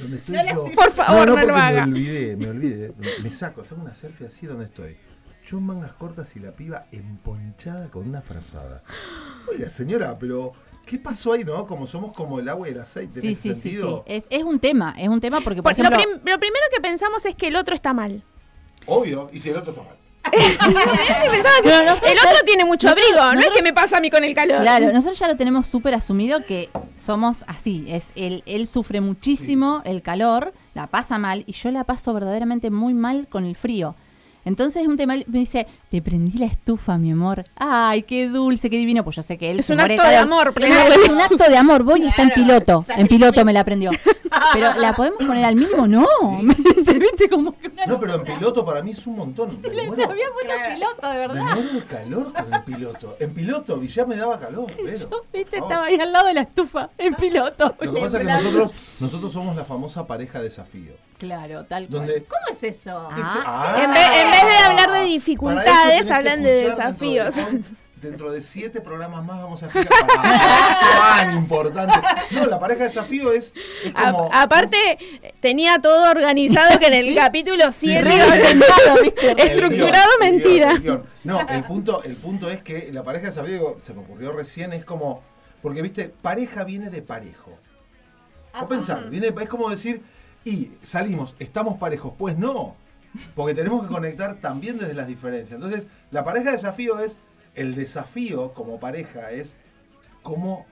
[0.00, 0.64] donde estoy yo.
[0.74, 1.86] Por favor, no lo porque haga.
[1.86, 2.92] Me olvidé, me olvidé.
[3.22, 4.96] Me saco, hago una selfie así donde estoy.
[5.44, 8.82] Yo en mangas cortas y la piba emponchada con una frazada.
[9.50, 10.52] Oiga, señora, pero
[10.84, 11.66] ¿qué pasó ahí, no?
[11.66, 13.60] Como somos como el agua y el aceite en Sí, ese sí, sí, sí.
[13.62, 14.04] sentido.
[14.06, 16.64] Es, es un tema, es un tema porque, por Porque lo, ejemplo, prim- lo primero
[16.74, 18.22] que pensamos es que el otro está mal.
[18.86, 19.96] Obvio, y si el otro está mal.
[20.22, 23.96] Pero nosotros el ya- otro tiene mucho nosotros- abrigo, no es nosotros- que me pasa
[23.98, 24.60] a mí con el calor.
[24.62, 27.84] Claro, nosotros ya lo tenemos súper asumido que somos así.
[27.88, 32.70] Es él, él sufre muchísimo el calor, la pasa mal y yo la paso verdaderamente
[32.70, 33.94] muy mal con el frío.
[34.44, 37.44] Entonces un tema me dice, te prendí la estufa, mi amor.
[37.56, 39.04] Ay, qué dulce, qué divino.
[39.04, 41.44] Pues yo sé que él Es se un acto de amor, Claro, es un acto
[41.48, 41.82] de amor.
[41.82, 42.84] Voy y está en Claro, piloto.
[42.96, 43.90] En piloto me la prendió.
[44.54, 46.06] Pero la podemos poner al mínimo, no.
[46.42, 49.48] Me dice, viste como que una No, pero en piloto para mí es un montón.
[49.60, 51.54] Me muero- había puesto piloto, de me verdad.
[51.54, 53.16] muero de calor con el piloto.
[53.20, 54.66] En piloto, y ya me daba calor.
[54.84, 57.74] Pero, Yo, viste, estaba ahí al lado de la estufa, en piloto.
[57.80, 60.92] Lo que pasa es que nosotros, nosotros somos la famosa pareja desafío.
[61.20, 62.06] Claro, tal cual.
[62.06, 63.08] Donde ¿Cómo es eso?
[63.12, 63.76] Ah.
[63.84, 67.34] En vez- en vez de hablar de dificultades, hablan de dentro desafíos.
[68.00, 69.98] Dentro de siete programas más vamos a explicar
[71.18, 71.92] tan importante.
[72.30, 73.52] No, la pareja desafío es,
[73.84, 74.30] es A- como.
[74.32, 74.98] aparte,
[75.40, 79.28] tenía todo organizado que en el capítulo 7 Re iba a ser sentado, ¿viste?
[79.32, 80.70] El guion, estructurado el guion, mentira.
[80.72, 81.02] el guion.
[81.24, 84.72] No, el punto, el punto es que la pareja desafío, digo, se me ocurrió recién,
[84.72, 85.22] es como.
[85.60, 87.58] Porque, viste, pareja viene de parejo.
[88.58, 90.00] O pensar, viene de- es como decir,
[90.44, 92.14] y salimos, estamos parejos.
[92.18, 92.74] Pues no,
[93.34, 95.60] porque tenemos que conectar también desde las diferencias.
[95.60, 97.18] Entonces, la pareja desafío es,
[97.54, 99.56] el desafío como pareja es
[100.22, 100.66] cómo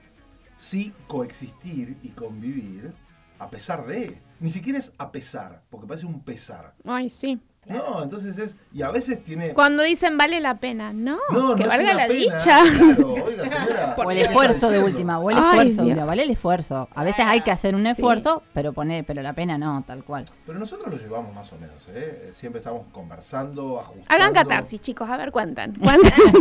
[0.57, 2.93] sí coexistir y convivir
[3.39, 4.21] a pesar de.
[4.39, 6.75] Ni siquiera es a pesar, porque parece un pesar.
[6.85, 7.41] Ay, sí.
[7.69, 9.53] No, entonces es, y a veces tiene...
[9.53, 12.59] Cuando dicen vale la pena, no, No, que no es valga una la pena, dicha.
[12.63, 13.95] Claro, oiga, señora.
[13.97, 16.89] O el ¿qué está esfuerzo de última, o el Ay, esfuerzo, mira, vale el esfuerzo.
[16.95, 20.25] A veces hay que hacer un esfuerzo, pero poner, pero la pena no, tal cual.
[20.45, 22.31] Pero nosotros lo llevamos más o menos, ¿eh?
[22.33, 24.07] Siempre estamos conversando, ajustando.
[24.09, 25.73] Hagan catarsis, chicos, a ver, cuentan.
[25.75, 26.11] Cuentan,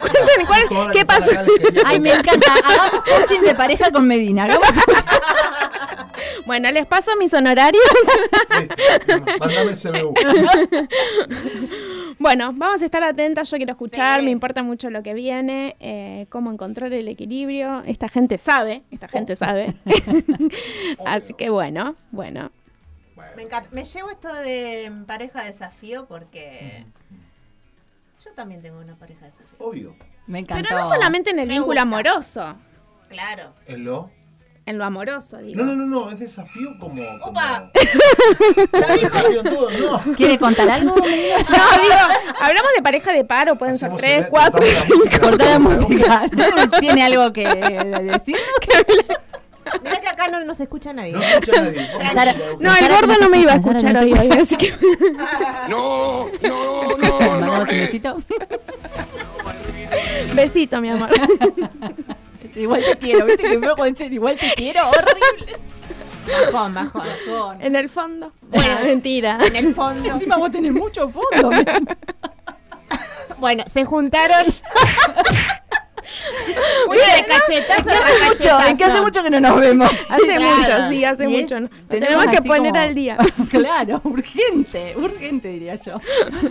[0.00, 1.30] Cuenten, ¿cuál- ¿qué pasó?
[1.84, 2.52] Ay, me encanta.
[2.64, 4.44] Hagamos coaching de pareja con Medina.
[4.44, 4.68] Hagamos-
[6.48, 7.84] Bueno, les paso mis honorarios.
[8.58, 10.14] Listo, Mandame el CBU.
[12.18, 14.24] Bueno, vamos a estar atentas, yo quiero escuchar, Sí.
[14.24, 17.82] me importa mucho lo que viene, eh, cómo encontrar el equilibrio.
[17.86, 19.76] Esta gente sabe, esta gente sabe.
[21.06, 22.50] Así que bueno, bueno.
[23.36, 23.68] Me encanta.
[23.72, 26.84] Me llevo esto de pareja desafío porque
[28.24, 29.58] yo también tengo una pareja desafío.
[29.58, 29.94] Obvio.
[30.26, 30.64] Me encantó.
[30.66, 31.82] Pero no solamente en el Me vínculo gusta.
[31.82, 32.56] amoroso,
[33.10, 33.52] Claro.
[33.66, 34.10] ¿En lo?
[34.68, 35.62] En lo amoroso, digo.
[35.62, 37.02] No, no, no, no, es desafío como.
[37.20, 37.70] como Opa.
[38.70, 40.14] como desafío todo, no.
[40.14, 40.94] ¿Quiere contar algo?
[40.96, 41.94] No, digo,
[42.40, 44.96] hablamos de pareja de paro, pueden ser Hacemos tres, el- cuatro, cinco.
[44.98, 46.24] música, Corta la cortamos música.
[46.80, 47.44] ¿Tiene algo que
[48.12, 48.36] decir?
[49.82, 51.12] Mira que acá no nos escucha nadie.
[51.12, 51.86] No escucha nadie.
[52.14, 54.72] Sara- No, el gordo ¿cómo no me iba a escuchar no hoy, así que...
[55.68, 57.66] No, no, no, no.
[60.34, 61.10] Besito, mi amor.
[62.58, 63.42] Igual te quiero, ¿viste?
[63.42, 65.56] Que fue con decir, igual te quiero, horrible.
[66.52, 67.62] Bajón, bajón.
[67.62, 68.32] En el fondo.
[68.42, 69.38] Bueno, mentira.
[69.46, 70.04] En el fondo.
[70.10, 71.50] Encima vos tenés mucho fondo.
[71.50, 71.64] me-
[73.38, 74.44] Bueno, se juntaron.
[76.88, 79.90] Uy, de cachetazo, Hace mucho, que hace mucho que no nos vemos.
[80.08, 80.56] Hace Claro.
[80.56, 81.60] mucho, sí, hace es- mucho.
[81.60, 81.68] ¿no?
[81.88, 83.16] Tenemos que poner como- al día.
[83.50, 86.00] claro, urgente, urgente diría yo.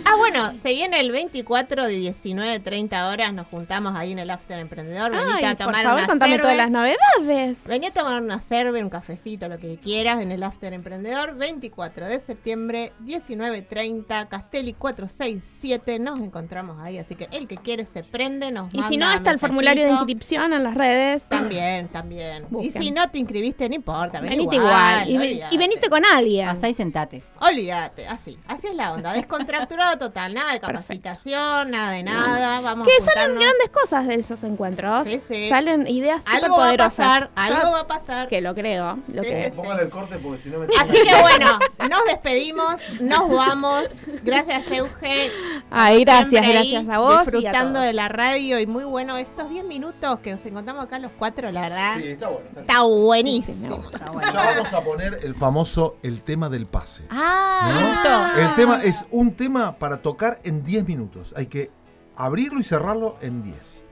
[0.04, 3.32] Ah, bueno, se viene el 24 de 19, 30 horas.
[3.32, 5.10] Nos juntamos ahí en el After Emprendedor.
[5.12, 6.42] Venite Ay, a por tomar favor, una contame cerve.
[6.42, 7.58] todas las novedades.
[7.66, 11.34] Vení a tomar una cerve, un cafecito, lo que quieras en el After Emprendedor.
[11.36, 15.98] 24 de septiembre, 19.30, Castelli 467.
[15.98, 19.30] Nos encontramos ahí, así que el que quiere se prende, nos Y si no, está
[19.30, 21.24] el formulario de inscripción en las redes.
[21.24, 22.46] También, también.
[22.60, 24.20] Y si no te inscribiste, no importa.
[24.20, 25.08] vení Venite igual.
[25.08, 26.46] Y, y venite con alguien.
[26.48, 27.22] Pasá y sentate.
[27.40, 28.38] Olvídate, así.
[28.46, 29.12] Así es la onda.
[29.12, 30.34] Descontracturado total.
[30.34, 32.60] Nada de capacitación, nada de nada.
[32.60, 35.06] Vamos Que a salen grandes cosas de esos encuentros.
[35.06, 35.48] Sí, sí.
[35.48, 36.96] Salen ideas súper Algo va a poderosas.
[36.96, 38.28] pasar, algo va a pasar.
[38.28, 38.98] Que lo creo.
[39.12, 39.56] Lo Sí, que sí, sí.
[39.56, 43.84] Póngale el corte porque si no me Así que bueno, nos despedimos, nos vamos.
[44.22, 45.30] Gracias, Euge.
[45.70, 47.12] Ay, gracias, gracias a vos.
[47.12, 47.86] y a Disfrutando todos.
[47.86, 51.50] de la radio y muy bueno estos 10 minutos que nos encontramos acá los cuatro,
[51.52, 51.96] la verdad.
[51.98, 52.48] Sí, está bueno.
[52.48, 53.84] Está, Está buenísimo.
[53.92, 54.32] Está bueno.
[54.32, 57.04] Ya vamos a poner el famoso el tema del pase.
[57.10, 58.42] Ah, ¿no?
[58.42, 61.32] El tema es un tema para tocar en 10 minutos.
[61.36, 61.70] Hay que
[62.16, 63.82] abrirlo y cerrarlo en 10.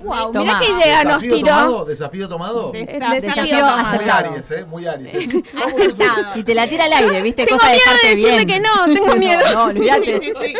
[0.00, 1.46] Wow, mira qué idea nos ¿Desafío tiró.
[1.48, 1.84] tomado?
[1.84, 2.72] ¿Desafío tomado?
[2.72, 4.00] Desa- desafío Desafío.
[4.00, 4.10] Muy.
[4.10, 4.64] Aries, ¿eh?
[4.64, 5.14] Muy Aries.
[5.14, 5.42] ¿eh?
[5.66, 6.22] Aceptado.
[6.38, 7.44] Y te la tira al aire, ¿viste?
[7.44, 8.48] Tengo Cosa de miedo de dejarte decirle bien.
[8.48, 9.40] que no, tengo miedo.
[9.52, 10.20] No, no, olvídate.
[10.20, 10.54] sí, sí, sí.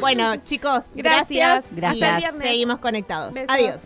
[0.00, 1.66] Bueno, chicos, gracias.
[1.72, 1.74] Gracias.
[1.74, 2.24] gracias.
[2.24, 2.42] Hasta el.
[2.42, 3.34] Seguimos conectados.
[3.34, 3.48] Besos.
[3.48, 3.82] Adiós.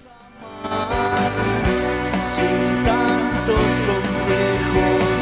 [2.35, 5.19] Sin tantos complejos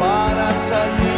[0.00, 1.15] para salir.